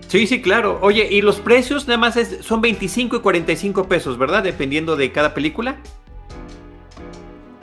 Sí, 0.09 0.27
sí, 0.27 0.42
claro. 0.42 0.79
Oye, 0.83 1.07
y 1.09 1.23
los 1.23 1.38
precios 1.38 1.87
nada 1.87 1.99
más 1.99 2.18
son 2.40 2.61
25 2.61 3.16
y 3.16 3.20
45 3.20 3.85
pesos, 3.85 4.18
¿verdad? 4.18 4.42
Dependiendo 4.42 4.96
de 4.96 5.12
cada 5.12 5.35
película. 5.35 5.77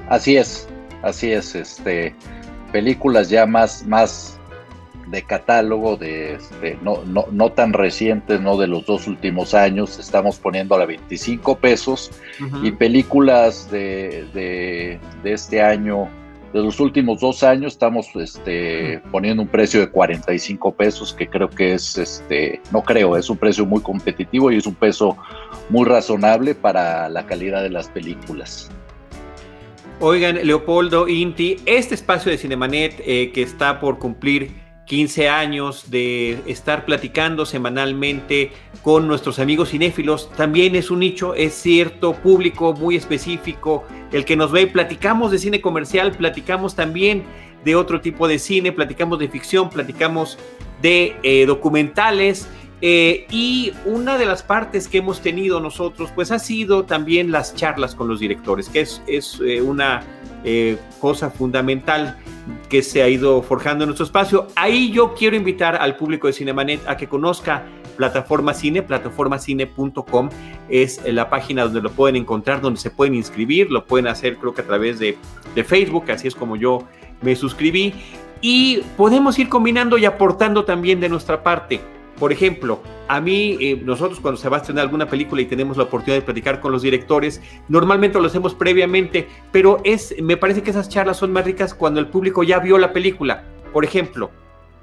Así 0.07 0.37
es, 0.37 0.67
así 1.03 1.31
es. 1.31 1.55
Este, 1.55 2.15
películas 2.71 3.29
ya 3.29 3.45
más, 3.45 3.85
más 3.85 4.39
de 5.07 5.23
catálogo, 5.23 5.97
de 5.97 6.35
este, 6.35 6.77
no, 6.81 7.03
no, 7.05 7.25
no 7.31 7.51
tan 7.51 7.73
recientes, 7.73 8.39
no 8.39 8.57
de 8.57 8.67
los 8.67 8.85
dos 8.85 9.07
últimos 9.07 9.53
años, 9.53 9.99
estamos 9.99 10.37
poniendo 10.37 10.75
a 10.75 10.79
la 10.79 10.85
25 10.85 11.57
pesos. 11.57 12.11
Y 12.63 12.71
películas 12.71 13.69
de, 13.69 14.25
de, 14.33 14.99
de 15.23 15.33
este 15.33 15.61
año 15.61 16.07
de 16.53 16.61
los 16.61 16.79
últimos 16.79 17.19
dos 17.19 17.43
años 17.43 17.73
estamos 17.73 18.07
este, 18.15 19.01
poniendo 19.11 19.43
un 19.43 19.49
precio 19.49 19.79
de 19.79 19.89
45 19.89 20.73
pesos, 20.73 21.13
que 21.13 21.27
creo 21.27 21.49
que 21.49 21.73
es, 21.73 21.97
este, 21.97 22.61
no 22.71 22.81
creo, 22.81 23.17
es 23.17 23.29
un 23.29 23.37
precio 23.37 23.65
muy 23.65 23.81
competitivo 23.81 24.51
y 24.51 24.57
es 24.57 24.65
un 24.65 24.75
peso 24.75 25.17
muy 25.69 25.85
razonable 25.85 26.55
para 26.55 27.09
la 27.09 27.25
calidad 27.25 27.63
de 27.63 27.69
las 27.69 27.89
películas. 27.89 28.69
Oigan, 29.99 30.35
Leopoldo, 30.45 31.07
Inti, 31.07 31.57
este 31.65 31.95
espacio 31.95 32.31
de 32.31 32.37
Cinemanet 32.37 33.01
eh, 33.03 33.31
que 33.33 33.41
está 33.41 33.79
por 33.79 33.97
cumplir 33.97 34.66
15 34.87 35.27
años 35.27 35.91
de 35.91 36.41
estar 36.47 36.85
platicando 36.85 37.45
semanalmente 37.45 38.51
con 38.81 39.05
nuestros 39.07 39.37
amigos 39.37 39.69
cinéfilos. 39.69 40.31
También 40.37 40.75
es 40.75 40.89
un 40.89 40.99
nicho, 40.99 41.35
es 41.35 41.53
cierto 41.53 42.13
público 42.13 42.73
muy 42.73 42.95
específico 42.95 43.83
el 44.13 44.23
que 44.23 44.37
nos 44.37 44.51
ve. 44.51 44.65
Platicamos 44.65 45.31
de 45.31 45.39
cine 45.39 45.61
comercial, 45.61 46.13
platicamos 46.13 46.73
también 46.73 47.23
de 47.65 47.75
otro 47.75 47.99
tipo 47.99 48.29
de 48.29 48.39
cine, 48.39 48.71
platicamos 48.71 49.19
de 49.19 49.27
ficción, 49.27 49.69
platicamos 49.69 50.37
de 50.81 51.17
eh, 51.21 51.45
documentales. 51.45 52.47
Eh, 52.79 53.25
y 53.29 53.73
una 53.85 54.17
de 54.17 54.25
las 54.25 54.41
partes 54.41 54.87
que 54.87 54.99
hemos 54.99 55.19
tenido 55.19 55.59
nosotros, 55.59 56.11
pues 56.15 56.31
ha 56.31 56.39
sido 56.39 56.85
también 56.85 57.31
las 57.31 57.55
charlas 57.55 57.93
con 57.93 58.07
los 58.07 58.21
directores, 58.21 58.69
que 58.69 58.81
es, 58.81 59.01
es 59.07 59.41
eh, 59.43 59.61
una 59.61 60.03
cosa 61.01 61.29
fundamental 61.29 62.17
que 62.69 62.81
se 62.81 63.01
ha 63.01 63.09
ido 63.09 63.41
forjando 63.41 63.83
en 63.83 63.89
nuestro 63.89 64.05
espacio. 64.05 64.47
Ahí 64.55 64.91
yo 64.91 65.13
quiero 65.13 65.35
invitar 65.35 65.75
al 65.75 65.95
público 65.95 66.27
de 66.27 66.33
Cinemanet 66.33 66.87
a 66.87 66.97
que 66.97 67.07
conozca 67.07 67.65
Plataforma 67.97 68.53
Cine, 68.53 68.83
plataformacine.com 68.83 70.29
es 70.69 71.01
la 71.05 71.29
página 71.29 71.63
donde 71.63 71.81
lo 71.81 71.91
pueden 71.91 72.15
encontrar, 72.15 72.61
donde 72.61 72.79
se 72.79 72.91
pueden 72.91 73.15
inscribir, 73.15 73.71
lo 73.71 73.85
pueden 73.85 74.07
hacer 74.07 74.37
creo 74.37 74.53
que 74.53 74.61
a 74.61 74.65
través 74.65 74.99
de, 74.99 75.17
de 75.55 75.63
Facebook, 75.63 76.11
así 76.11 76.27
es 76.27 76.35
como 76.35 76.55
yo 76.55 76.83
me 77.21 77.35
suscribí. 77.35 77.93
Y 78.39 78.81
podemos 78.95 79.39
ir 79.39 79.49
combinando 79.49 79.97
y 79.97 80.05
aportando 80.05 80.63
también 80.63 80.99
de 80.99 81.09
nuestra 81.09 81.41
parte. 81.41 81.81
Por 82.19 82.31
ejemplo, 82.31 82.81
a 83.07 83.21
mí, 83.21 83.57
eh, 83.59 83.79
nosotros 83.83 84.19
cuando 84.19 84.41
se 84.41 84.49
va 84.49 84.57
a 84.57 84.59
estrenar 84.61 84.83
alguna 84.83 85.07
película 85.07 85.41
y 85.41 85.45
tenemos 85.45 85.77
la 85.77 85.83
oportunidad 85.83 86.19
de 86.19 86.25
platicar 86.25 86.59
con 86.59 86.71
los 86.71 86.81
directores, 86.81 87.41
normalmente 87.69 88.19
lo 88.19 88.25
hacemos 88.25 88.55
previamente, 88.55 89.27
pero 89.51 89.79
es, 89.83 90.15
me 90.21 90.35
parece 90.35 90.63
que 90.63 90.71
esas 90.71 90.89
charlas 90.89 91.17
son 91.17 91.31
más 91.31 91.45
ricas 91.45 91.75
cuando 91.75 91.99
el 91.99 92.07
público 92.07 92.43
ya 92.43 92.59
vio 92.59 92.79
la 92.79 92.91
película. 92.91 93.43
Por 93.71 93.85
ejemplo, 93.85 94.31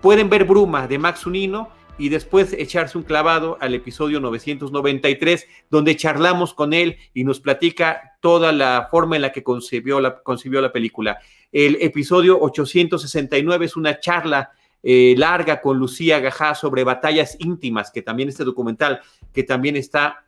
pueden 0.01 0.31
ver 0.31 0.44
Bruma 0.44 0.87
de 0.87 0.99
Max 0.99 1.27
Unino 1.27 1.70
y 1.99 2.09
después 2.09 2.53
echarse 2.53 2.99
un 2.99 3.05
clavado 3.05 3.59
al 3.61 3.75
episodio 3.75 4.20
993, 4.20 5.47
donde 5.70 5.97
charlamos 5.97 6.55
con 6.55 6.73
él 6.73 6.99
y 7.14 7.25
nos 7.25 7.40
platica 7.40 8.16
toda 8.20 8.53
la 8.53 8.88
forma 8.90 9.16
en 9.16 9.23
la 9.23 9.33
que 9.33 9.42
concibió 9.42 10.01
la, 10.01 10.23
concibió 10.23 10.61
la 10.61 10.73
película. 10.73 11.18
El 11.51 11.79
episodio 11.81 12.40
869 12.40 13.66
es 13.66 13.77
una 13.77 13.99
charla 14.01 14.53
eh, 14.85 15.14
larga 15.16 15.62
con 15.62 15.79
Lucía 15.79 16.20
Gajá 16.20 16.55
sobre 16.55 16.85
batallas 16.85 17.37
íntimas, 17.40 17.90
que 17.90 18.03
también 18.03 18.29
este 18.29 18.44
documental, 18.44 19.01
que 19.33 19.42
también 19.42 19.77
está 19.77 20.25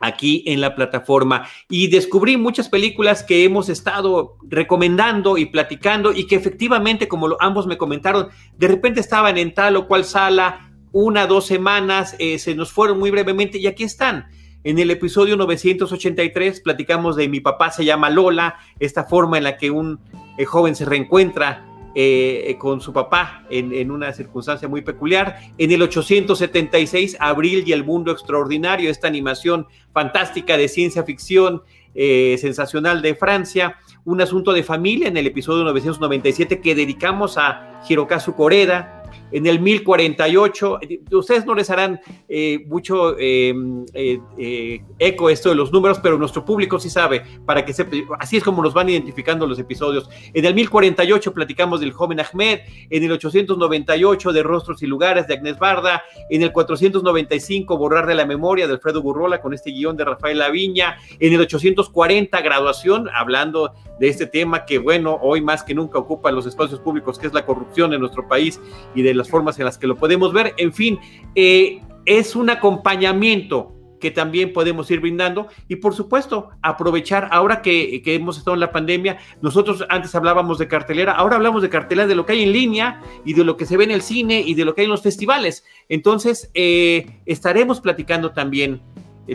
aquí 0.00 0.42
en 0.46 0.62
la 0.62 0.74
plataforma 0.74 1.46
y 1.68 1.88
descubrí 1.88 2.38
muchas 2.38 2.70
películas 2.70 3.22
que 3.22 3.44
hemos 3.44 3.68
estado 3.68 4.38
recomendando 4.48 5.36
y 5.36 5.44
platicando 5.46 6.12
y 6.12 6.26
que 6.26 6.36
efectivamente, 6.36 7.06
como 7.06 7.36
ambos 7.38 7.66
me 7.66 7.76
comentaron, 7.76 8.28
de 8.56 8.68
repente 8.68 9.00
estaban 9.00 9.36
en 9.36 9.52
tal 9.52 9.76
o 9.76 9.86
cual 9.86 10.04
sala 10.04 10.72
una, 10.92 11.26
dos 11.26 11.46
semanas, 11.46 12.16
eh, 12.18 12.38
se 12.38 12.54
nos 12.54 12.72
fueron 12.72 12.98
muy 12.98 13.10
brevemente 13.10 13.58
y 13.58 13.66
aquí 13.66 13.84
están. 13.84 14.26
En 14.64 14.78
el 14.78 14.90
episodio 14.90 15.36
983 15.36 16.60
platicamos 16.60 17.16
de 17.16 17.28
Mi 17.28 17.40
papá 17.40 17.70
se 17.70 17.84
llama 17.84 18.10
Lola, 18.10 18.56
esta 18.78 19.04
forma 19.04 19.38
en 19.38 19.44
la 19.44 19.56
que 19.56 19.70
un 19.70 20.00
eh, 20.36 20.44
joven 20.44 20.74
se 20.74 20.84
reencuentra 20.84 21.69
eh, 21.94 22.56
con 22.58 22.80
su 22.80 22.92
papá 22.92 23.44
en, 23.50 23.90
una 23.90 24.12
circunstancia 24.12 24.68
muy 24.68 24.82
peculiar. 24.82 25.38
En 25.58 25.70
el 25.70 25.82
876, 25.82 27.16
Abril 27.20 27.64
y 27.66 27.72
el 27.72 27.84
Mundo 27.84 28.12
Extraordinario, 28.12 28.90
esta 28.90 29.08
animación 29.08 29.66
fantástica 29.92 30.56
de 30.56 30.68
ciencia 30.68 31.04
ficción 31.04 31.62
sensacional 31.92 33.02
de 33.02 33.16
Francia. 33.16 33.76
Un 34.04 34.20
asunto 34.20 34.52
de 34.52 34.62
familia 34.62 35.08
en 35.08 35.16
el 35.16 35.26
episodio 35.26 35.64
997 35.64 36.60
que 36.60 36.74
dedicamos 36.76 37.36
a 37.36 37.82
Hirokazu 37.88 38.34
Koreda 38.34 39.00
en 39.32 39.46
el 39.46 39.60
1048. 39.60 40.80
Ustedes 41.12 41.46
no 41.46 41.54
les 41.54 41.70
harán 41.70 42.00
eh, 42.28 42.64
mucho 42.66 43.16
eh, 43.18 43.54
eh, 43.94 44.80
eco 44.98 45.30
esto 45.30 45.50
de 45.50 45.54
los 45.54 45.72
números, 45.72 45.98
pero 46.00 46.18
nuestro 46.18 46.44
público 46.44 46.78
sí 46.78 46.90
sabe, 46.90 47.22
para 47.44 47.64
que 47.64 47.72
sepa, 47.72 47.96
así 48.18 48.36
es 48.36 48.44
como 48.44 48.62
nos 48.62 48.74
van 48.74 48.88
identificando 48.88 49.46
los 49.46 49.58
episodios. 49.58 50.08
En 50.32 50.44
el 50.44 50.54
1048 50.54 51.32
platicamos 51.32 51.80
del 51.80 51.92
joven 51.92 52.20
Ahmed, 52.20 52.60
en 52.90 53.04
el 53.04 53.12
898 53.12 54.32
de 54.32 54.42
Rostros 54.42 54.82
y 54.82 54.86
Lugares 54.86 55.26
de 55.26 55.34
Agnes 55.34 55.58
Barda, 55.58 56.02
en 56.28 56.42
el 56.42 56.52
495 56.52 57.76
Borrar 57.76 58.06
de 58.06 58.14
la 58.14 58.26
Memoria 58.26 58.66
de 58.66 58.74
Alfredo 58.74 59.02
Burrola 59.02 59.40
con 59.40 59.54
este 59.54 59.70
guion 59.70 59.96
de 59.96 60.04
Rafael 60.04 60.38
Laviña, 60.38 60.96
en 61.18 61.32
el 61.32 61.40
840 61.40 62.40
Graduación, 62.40 63.08
hablando 63.14 63.72
de 63.98 64.08
este 64.08 64.26
tema 64.26 64.64
que, 64.64 64.78
bueno, 64.78 65.18
hoy 65.20 65.42
más 65.42 65.62
que 65.62 65.74
nunca 65.74 65.98
ocupa 65.98 66.30
los 66.30 66.46
espacios 66.46 66.80
públicos, 66.80 67.18
que 67.18 67.26
es 67.26 67.34
la 67.34 67.44
corrupción 67.44 67.92
en 67.92 68.00
nuestro 68.00 68.26
país 68.26 68.58
y 68.94 69.02
de 69.02 69.14
las 69.20 69.30
formas 69.30 69.58
en 69.58 69.64
las 69.64 69.78
que 69.78 69.86
lo 69.86 69.96
podemos 69.96 70.32
ver. 70.32 70.54
En 70.56 70.72
fin, 70.72 70.98
eh, 71.34 71.80
es 72.04 72.34
un 72.34 72.50
acompañamiento 72.50 73.74
que 74.00 74.10
también 74.10 74.52
podemos 74.52 74.90
ir 74.90 75.00
brindando 75.00 75.46
y 75.68 75.76
por 75.76 75.94
supuesto 75.94 76.48
aprovechar 76.62 77.28
ahora 77.30 77.62
que, 77.62 78.02
hemos 78.06 78.38
estado 78.38 78.54
en 78.54 78.60
la 78.60 78.72
pandemia, 78.72 79.18
nosotros 79.42 79.84
antes 79.88 80.14
hablábamos 80.14 80.58
de 80.58 80.66
cartelera, 80.66 81.12
ahora 81.12 81.36
hablamos 81.36 81.62
de 81.62 81.68
cartelera 81.68 82.08
de 82.08 82.14
lo 82.14 82.26
que 82.26 82.32
hay 82.32 82.42
en 82.42 82.52
línea 82.52 83.02
y 83.24 83.34
de 83.34 83.44
lo 83.44 83.56
que 83.56 83.66
se 83.66 83.76
ve 83.76 83.84
en 83.84 83.90
el 83.92 84.02
cine 84.02 84.40
y 84.40 84.54
de 84.54 84.64
lo 84.64 84.74
que 84.74 84.80
hay 84.80 84.86
en 84.86 84.90
los 84.90 85.02
festivales. 85.02 85.64
Entonces 85.88 86.50
eh, 86.54 87.20
estaremos 87.26 87.80
platicando 87.80 88.32
también 88.32 88.80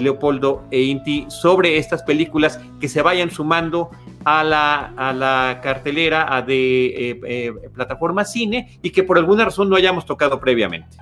Leopoldo 0.02 0.64
e 0.72 0.82
Inti 0.82 1.26
sobre 1.30 1.78
estas 1.78 2.04
películas 2.04 2.60
que 2.80 2.90
se 2.90 3.02
vayan 3.02 3.32
sumando 3.32 3.92
a 4.24 4.44
la, 4.44 4.94
a 4.98 5.14
la 5.14 5.60
cartelera 5.62 6.42
de 6.42 6.86
eh, 6.86 7.20
eh, 7.28 7.54
plataforma 7.74 8.26
cine 8.26 8.80
y 8.82 8.90
que 8.90 9.04
por 9.04 9.18
alguna 9.18 9.46
razón 9.46 9.70
no 9.70 9.76
hayamos 9.76 10.06
tocado 10.06 10.40
previamente. 10.40 10.98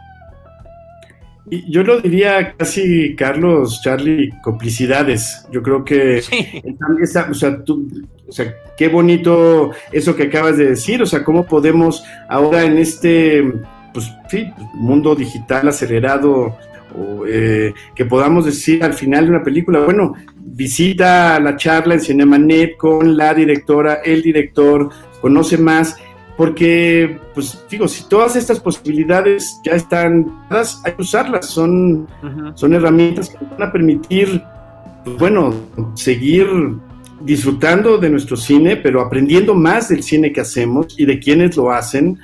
Y 1.49 1.69
yo 1.69 1.83
lo 1.83 1.99
diría 1.99 2.55
casi, 2.55 3.15
Carlos, 3.15 3.81
Charlie, 3.83 4.31
complicidades. 4.41 5.45
Yo 5.51 5.61
creo 5.61 5.83
que 5.83 6.21
o, 7.29 7.33
sea, 7.33 7.63
tú, 7.63 7.89
o 8.27 8.31
sea, 8.31 8.55
qué 8.77 8.87
bonito 8.87 9.71
eso 9.91 10.15
que 10.15 10.23
acabas 10.23 10.57
de 10.57 10.69
decir. 10.69 11.01
O 11.01 11.05
sea, 11.05 11.23
cómo 11.23 11.45
podemos 11.45 12.03
ahora 12.29 12.63
en 12.63 12.77
este 12.77 13.43
pues, 13.93 14.11
sí, 14.29 14.51
mundo 14.73 15.15
digital 15.15 15.67
acelerado, 15.67 16.57
o, 16.95 17.25
eh, 17.27 17.73
que 17.95 18.05
podamos 18.05 18.45
decir 18.45 18.83
al 18.83 18.93
final 18.93 19.25
de 19.25 19.31
una 19.31 19.43
película, 19.43 19.79
bueno, 19.79 20.13
visita 20.37 21.39
la 21.39 21.55
charla 21.55 21.95
en 21.95 22.01
Cinemanet 22.01 22.77
con 22.77 23.17
la 23.17 23.33
directora, 23.33 23.95
el 24.03 24.21
director, 24.21 24.89
conoce 25.21 25.57
más, 25.57 25.97
porque, 26.37 27.19
pues 27.33 27.63
digo, 27.69 27.87
si 27.87 28.07
todas 28.09 28.35
estas 28.35 28.59
posibilidades 28.59 29.59
ya 29.63 29.73
están 29.73 30.47
dadas, 30.49 30.81
hay 30.83 30.93
que 30.93 31.01
usarlas, 31.01 31.45
son, 31.47 32.07
son 32.55 32.73
herramientas 32.73 33.29
que 33.29 33.37
van 33.45 33.69
a 33.69 33.71
permitir, 33.71 34.41
pues, 35.03 35.17
bueno, 35.17 35.53
seguir 35.95 36.47
disfrutando 37.21 37.97
de 37.97 38.09
nuestro 38.09 38.35
cine, 38.35 38.75
pero 38.75 39.01
aprendiendo 39.01 39.55
más 39.55 39.89
del 39.89 40.03
cine 40.03 40.33
que 40.33 40.41
hacemos 40.41 40.95
y 40.97 41.05
de 41.05 41.19
quienes 41.19 41.55
lo 41.55 41.71
hacen 41.71 42.19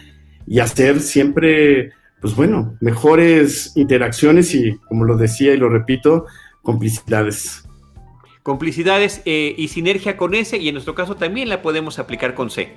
y 0.45 0.59
hacer 0.59 0.99
siempre 0.99 1.91
pues 2.21 2.35
bueno, 2.35 2.75
mejores 2.81 3.71
interacciones 3.75 4.53
y, 4.53 4.77
como 4.87 5.05
lo 5.05 5.17
decía 5.17 5.53
y 5.53 5.57
lo 5.57 5.69
repito, 5.69 6.25
complicidades. 6.61 7.63
Complicidades 8.43 9.21
eh, 9.25 9.53
y 9.57 9.67
sinergia 9.69 10.17
con 10.17 10.33
S 10.33 10.57
y 10.57 10.67
en 10.67 10.75
nuestro 10.75 10.95
caso 10.95 11.15
también 11.15 11.49
la 11.49 11.61
podemos 11.61 11.99
aplicar 11.99 12.33
con 12.33 12.49
C. 12.49 12.75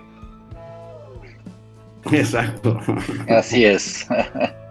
Exacto. 2.12 2.80
Así 3.28 3.64
es. 3.64 4.06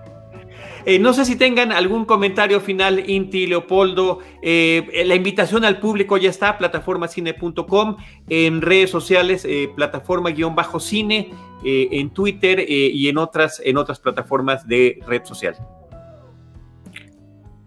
Eh, 0.85 0.99
no 0.99 1.13
sé 1.13 1.25
si 1.25 1.35
tengan 1.35 1.71
algún 1.71 2.05
comentario 2.05 2.59
final, 2.59 3.09
Inti, 3.09 3.47
Leopoldo. 3.47 4.19
Eh, 4.41 5.03
la 5.05 5.15
invitación 5.15 5.63
al 5.65 5.79
público 5.79 6.17
ya 6.17 6.29
está, 6.29 6.57
plataformacine.com, 6.57 7.97
en 8.29 8.61
redes 8.61 8.89
sociales, 8.89 9.45
eh, 9.45 9.69
plataforma-cine, 9.75 11.33
en 11.63 12.09
Twitter 12.09 12.65
y 12.67 13.07
en 13.07 13.19
otras, 13.19 13.61
en 13.63 13.77
otras 13.77 13.99
plataformas 13.99 14.67
de 14.67 14.99
red 15.05 15.23
social. 15.25 15.55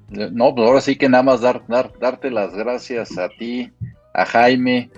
No, 0.08 0.52
pues 0.52 0.66
ahora 0.66 0.80
sí 0.80 0.96
que 0.96 1.08
nada 1.08 1.22
más 1.22 1.40
dar, 1.40 1.62
darte 2.00 2.30
las 2.32 2.54
gracias 2.54 3.16
a 3.18 3.28
ti, 3.28 3.70
a 4.12 4.26
Jaime, 4.26 4.90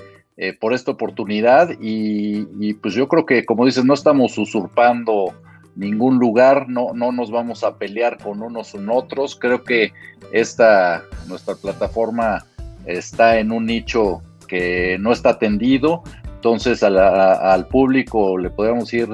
por 0.61 0.73
esta 0.73 0.93
oportunidad 0.93 1.69
y, 1.79 2.47
y, 2.59 2.73
pues 2.73 2.95
yo 2.95 3.07
creo 3.07 3.27
que, 3.27 3.45
como 3.45 3.67
dices, 3.67 3.85
no 3.85 3.93
estamos 3.93 4.39
usurpando 4.39 5.35
ningún 5.77 6.19
lugar, 6.19 6.69
no, 6.69 6.93
no 6.95 7.13
nos 7.13 7.31
vamos 7.31 7.63
a 7.63 7.77
pelear 7.77 8.19
con 8.19 8.43
unos 8.43 8.73
con 8.73 8.89
otros. 8.89 9.37
Creo 9.37 9.63
que 9.63 9.93
esta, 10.33 11.05
nuestra 11.29 11.55
plataforma 11.55 12.45
está 12.87 13.39
en 13.39 13.53
un 13.53 13.67
nicho 13.67 14.23
que 14.49 14.97
no 14.99 15.13
está 15.13 15.31
atendido, 15.31 16.03
entonces 16.35 16.83
al 16.83 17.67
público 17.67 18.39
le 18.39 18.51
podemos 18.51 18.93
ir, 18.95 19.09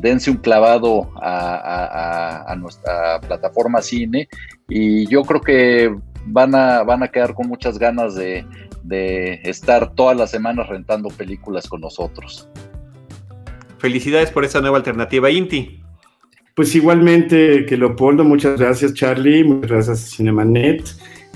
dense 0.00 0.30
un 0.30 0.36
clavado 0.36 1.10
a, 1.16 2.54
nuestra 2.58 3.20
plataforma 3.20 3.82
cine 3.82 4.28
y 4.68 5.06
yo 5.08 5.22
creo 5.22 5.40
que 5.40 5.94
van 6.26 6.54
a, 6.54 6.82
van 6.84 7.02
a 7.02 7.08
quedar 7.08 7.34
con 7.34 7.48
muchas 7.48 7.78
ganas 7.78 8.14
de, 8.14 8.46
de 8.84 9.40
estar 9.42 9.92
todas 9.94 10.16
las 10.16 10.30
semanas 10.30 10.68
rentando 10.68 11.08
películas 11.08 11.68
con 11.68 11.80
nosotros. 11.80 12.48
Felicidades 13.78 14.30
por 14.30 14.44
esa 14.44 14.60
nueva 14.60 14.78
alternativa, 14.78 15.30
Inti. 15.30 15.82
Pues 16.56 16.74
igualmente 16.74 17.66
que 17.66 17.76
Leopoldo, 17.76 18.24
muchas 18.24 18.58
gracias 18.58 18.94
Charlie, 18.94 19.44
muchas 19.44 19.70
gracias 19.70 20.16
Cinemanet 20.16 20.88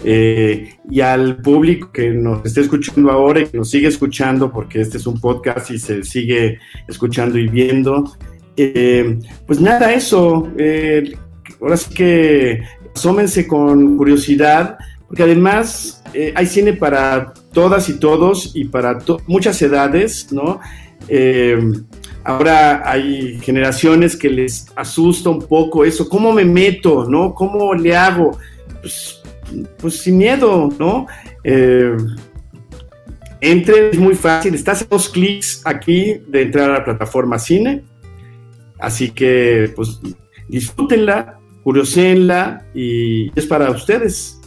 eh, 0.03 0.77
y 0.91 1.03
al 1.03 1.37
público 1.43 1.93
que 1.93 2.09
nos 2.09 2.43
esté 2.47 2.63
escuchando 2.63 3.11
ahora 3.11 3.41
y 3.41 3.47
que 3.47 3.59
nos 3.59 3.69
sigue 3.69 3.89
escuchando 3.89 4.51
porque 4.51 4.81
este 4.81 4.97
es 4.97 5.07
un 5.07 5.21
podcast 5.21 5.71
y 5.73 5.79
se 5.79 6.05
sigue 6.05 6.59
escuchando 6.89 7.39
y 7.39 7.49
viendo. 7.49 8.17
Eh, 8.57 9.19
pues 9.47 9.61
nada, 9.61 9.93
eso. 9.93 10.51
Eh, 10.57 11.13
ahora 11.61 11.77
sí 11.77 11.93
que 11.93 12.63
asómense 12.97 13.47
con 13.47 13.99
curiosidad 13.99 14.79
porque 15.07 15.25
además 15.25 16.03
hay 16.35 16.47
cine 16.47 16.73
para 16.73 17.35
todas 17.53 17.91
y 17.91 17.99
todos 17.99 18.53
y 18.55 18.65
para 18.65 18.99
muchas 19.27 19.61
edades, 19.61 20.33
¿no? 20.33 20.61
Ahora 22.25 22.83
hay 22.85 23.39
generaciones 23.41 24.17
que 24.17 24.29
les 24.29 24.67
asusta 24.77 25.31
un 25.31 25.41
poco 25.41 25.85
eso, 25.85 26.09
¿cómo 26.09 26.33
me 26.33 26.45
meto? 26.45 27.09
¿No? 27.09 27.35
¿Cómo 27.35 27.75
le 27.75 27.97
hago? 27.97 28.39
Pues, 28.81 29.23
pues 29.79 30.01
sin 30.01 30.19
miedo, 30.19 30.69
¿no? 30.79 31.07
Eh, 31.45 31.97
entre, 33.41 33.91
es 33.91 33.99
muy 33.99 34.15
fácil, 34.15 34.55
estás 34.55 34.83
a 34.83 34.85
dos 34.85 35.09
clics 35.09 35.63
aquí 35.65 36.21
de 36.29 36.43
entrar 36.43 36.71
a 36.71 36.75
la 36.75 36.85
plataforma 36.85 37.39
cine, 37.39 37.83
así 38.79 39.11
que 39.11 39.73
pues 39.75 39.99
disfrútenla, 40.49 41.39
curioseenla 41.63 42.67
y 42.75 43.31
es 43.39 43.47
para 43.47 43.71
ustedes. 43.71 44.39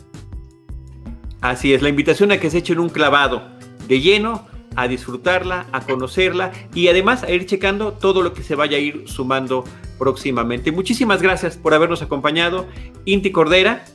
Así 1.41 1.73
es, 1.73 1.81
la 1.81 1.89
invitación 1.89 2.31
a 2.31 2.39
que 2.39 2.51
se 2.51 2.59
echen 2.59 2.79
un 2.79 2.89
clavado 2.89 3.41
de 3.87 3.99
lleno 3.99 4.45
a 4.75 4.87
disfrutarla, 4.87 5.67
a 5.71 5.81
conocerla 5.81 6.51
y 6.73 6.87
además 6.87 7.23
a 7.23 7.31
ir 7.31 7.45
checando 7.45 7.93
todo 7.93 8.21
lo 8.21 8.33
que 8.33 8.43
se 8.43 8.55
vaya 8.55 8.77
a 8.77 8.79
ir 8.79 9.03
sumando 9.05 9.63
próximamente. 9.97 10.71
Muchísimas 10.71 11.21
gracias 11.21 11.57
por 11.57 11.73
habernos 11.73 12.01
acompañado. 12.01 12.67
Inti 13.05 13.31
Cordera, 13.31 13.85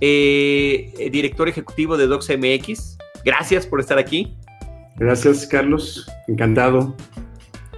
eh, 0.00 1.08
director 1.12 1.48
ejecutivo 1.48 1.96
de 1.96 2.06
DocsMX, 2.06 2.98
gracias 3.24 3.66
por 3.66 3.80
estar 3.80 3.98
aquí. 3.98 4.34
Gracias, 4.96 5.46
Carlos. 5.46 6.06
Encantado. 6.26 6.94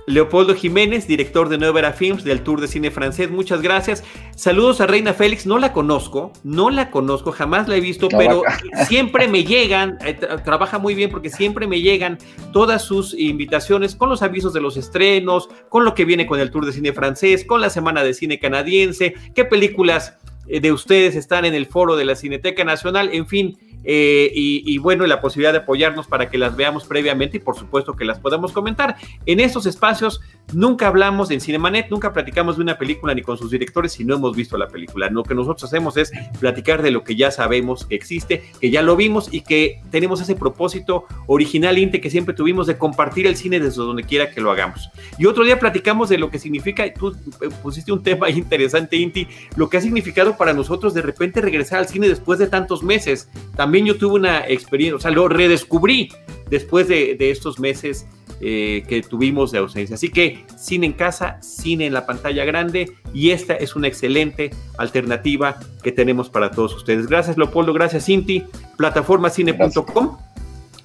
Leopoldo 0.09 0.55
Jiménez, 0.55 1.07
director 1.07 1.49
de 1.49 1.59
Nueva 1.59 1.81
Era 1.81 1.92
Films 1.92 2.25
del 2.25 2.40
Tour 2.40 2.61
de 2.61 2.68
Cine 2.68 2.90
Francés, 2.90 3.31
muchas 3.31 3.61
gracias. 3.61 4.03
Saludos 4.35 4.81
a 4.81 4.87
Reina 4.87 5.12
Félix, 5.12 5.47
no 5.47 5.59
la 5.59 5.73
conozco, 5.73 6.33
no 6.42 6.71
la 6.71 6.90
conozco, 6.90 7.31
jamás 7.31 7.68
la 7.68 7.77
he 7.77 7.81
visto, 7.81 8.09
pero 8.09 8.42
siempre 8.88 9.29
me 9.29 9.44
llegan, 9.44 9.99
eh, 10.05 10.18
trabaja 10.44 10.79
muy 10.79 10.94
bien 10.94 11.11
porque 11.11 11.29
siempre 11.29 11.66
me 11.66 11.83
llegan 11.83 12.18
todas 12.53 12.83
sus 12.83 13.12
invitaciones 13.12 13.94
con 13.94 14.09
los 14.09 14.23
avisos 14.23 14.55
de 14.55 14.62
los 14.62 14.79
estrenos, 14.79 15.49
con 15.68 15.85
lo 15.85 15.94
que 15.94 16.07
viene 16.07 16.27
con 16.27 16.40
el 16.40 16.51
Tour 16.51 16.64
de 16.64 16.73
Cine 16.73 16.92
Francés, 16.94 17.44
con 17.44 17.61
la 17.61 17.68
Semana 17.68 18.03
de 18.03 18.14
Cine 18.14 18.38
Canadiense, 18.38 19.14
qué 19.35 19.44
películas 19.44 20.16
eh, 20.47 20.61
de 20.61 20.73
ustedes 20.73 21.16
están 21.16 21.44
en 21.44 21.55
el 21.55 21.66
foro 21.66 21.97
de 21.97 22.07
la 22.07 22.16
Cineteca 22.16 22.64
Nacional, 22.64 23.11
en 23.12 23.27
fin 23.27 23.59
eh, 23.85 24.31
y, 24.35 24.79
bueno, 24.79 25.07
la 25.07 25.21
posibilidad 25.21 25.53
de 25.53 25.61
apoyarnos 25.61 26.07
para 26.07 26.29
que 26.29 26.38
las 26.38 26.57
veamos 26.57 26.85
previamente 26.85 27.38
y 27.38 27.41
por 27.41 27.57
supuesto 27.57 27.95
que 27.95 28.05
las 28.05 28.19
podamos 28.19 28.53
comentar. 28.53 28.97
En 29.27 29.41
estos 29.41 29.67
espacios 29.67 30.21
nunca 30.53 30.88
hablamos 30.88 31.31
en 31.31 31.41
Cinemanet, 31.41 31.88
nunca 31.91 32.12
platicamos 32.12 32.57
de 32.57 32.62
una 32.62 32.79
película 32.79 33.14
ni 33.14 33.23
con 33.23 33.38
sus 33.38 33.51
directores 33.51 33.93
si 33.93 34.05
no 34.05 34.17
hemos 34.17 34.37
visto 34.37 34.59
la 34.59 34.69
película. 34.69 35.09
Lo 35.11 35.23
que 35.23 35.35
nosotros 35.35 35.64
hacemos 35.64 35.97
es 35.97 36.12
platicar 36.41 36.83
de 36.83 36.91
lo 36.91 37.05
que 37.05 37.17
ya 37.17 37.31
sabemos 37.31 37.87
que 37.87 37.95
existe, 37.95 38.45
que 38.61 38.71
ya 38.71 38.83
lo 38.83 38.97
vimos 38.97 39.33
y 39.33 39.43
que 39.43 39.81
tenemos 39.91 40.21
ese 40.21 40.35
propósito 40.35 41.07
original, 41.27 41.79
Inte, 41.79 42.01
que 42.01 42.11
siempre 42.11 42.35
tuvimos 42.35 42.67
de 42.67 42.77
compartir 42.77 43.27
el 43.27 43.37
cine 43.37 43.61
desde 43.61 43.83
donde 43.83 44.03
quiera 44.03 44.31
que 44.31 44.41
lo 44.41 44.51
hagamos. 44.51 44.91
Y 45.19 45.27
otro 45.27 45.45
día 45.45 45.59
platicamos 45.59 46.09
de 46.09 46.19
lo 46.19 46.31
que 46.31 46.38
significa, 46.38 46.85
tú 46.93 47.17
eh, 47.41 47.49
pusiste 47.62 47.93
un 47.93 48.03
tema 48.03 48.29
interesante, 48.31 48.97
Inti, 48.97 49.29
lo 49.57 49.69
que 49.69 49.79
ha 49.79 49.81
significado 49.81 50.37
para 50.37 50.53
nosotros 50.53 50.95
de 50.95 51.03
repente 51.03 51.41
regresar 51.41 51.79
al 51.79 51.88
cine 51.88 52.09
después 52.09 52.38
de 52.38 52.47
tantos 52.49 52.83
meses. 52.83 53.31
También 53.57 53.68
yo 53.73 53.97
tuve 53.97 54.15
una 54.15 54.47
experiencia, 54.47 54.97
o 54.97 55.01
sea, 55.01 55.11
lo 55.11 55.29
redescubrí 55.29 56.11
después 56.51 56.89
de, 56.89 57.17
estos 57.31 57.59
meses 57.59 58.07
eh, 58.41 58.85
que 58.89 59.03
tuvimos 59.03 59.53
de 59.53 59.59
ausencia. 59.59 59.95
Así 59.95 60.11
que 60.11 60.45
cine 60.57 60.87
en 60.87 60.93
casa, 60.93 61.41
cine 61.43 61.87
en 61.87 61.93
la 61.93 62.07
pantalla 62.07 62.45
grande 62.45 62.93
y 63.13 63.31
esta 63.31 63.55
es 63.55 63.77
una 63.77 63.89
excelente 63.89 64.51
alternativa 64.79 65.59
que 65.83 65.93
tenemos 65.93 66.31
para 66.31 66.51
todos 66.51 66.75
ustedes. 66.75 67.07
Gracias 67.07 67.37
Leopoldo, 67.37 67.73
gracias 67.73 68.05
Cinti, 68.07 68.45
plataformacine.com. 68.77 70.19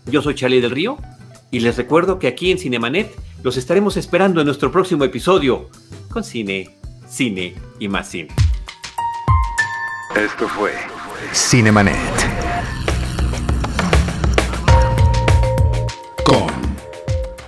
Yo 0.05 0.21
soy 0.21 0.35
Charlie 0.35 0.61
del 0.61 0.71
Río 0.71 0.97
y 1.51 1.59
les 1.59 1.77
recuerdo 1.77 2.19
que 2.19 2.27
aquí 2.27 2.51
en 2.51 2.57
Cinemanet 2.57 3.11
los 3.43 3.57
estaremos 3.57 3.97
esperando 3.97 4.41
en 4.41 4.47
nuestro 4.47 4.71
próximo 4.71 5.03
episodio 5.03 5.69
con 6.09 6.23
cine, 6.23 6.75
cine 7.07 7.55
y 7.79 7.87
más 7.87 8.09
cine. 8.09 8.29
Esto 10.15 10.47
fue 10.47 10.73
Cinemanet 11.33 12.32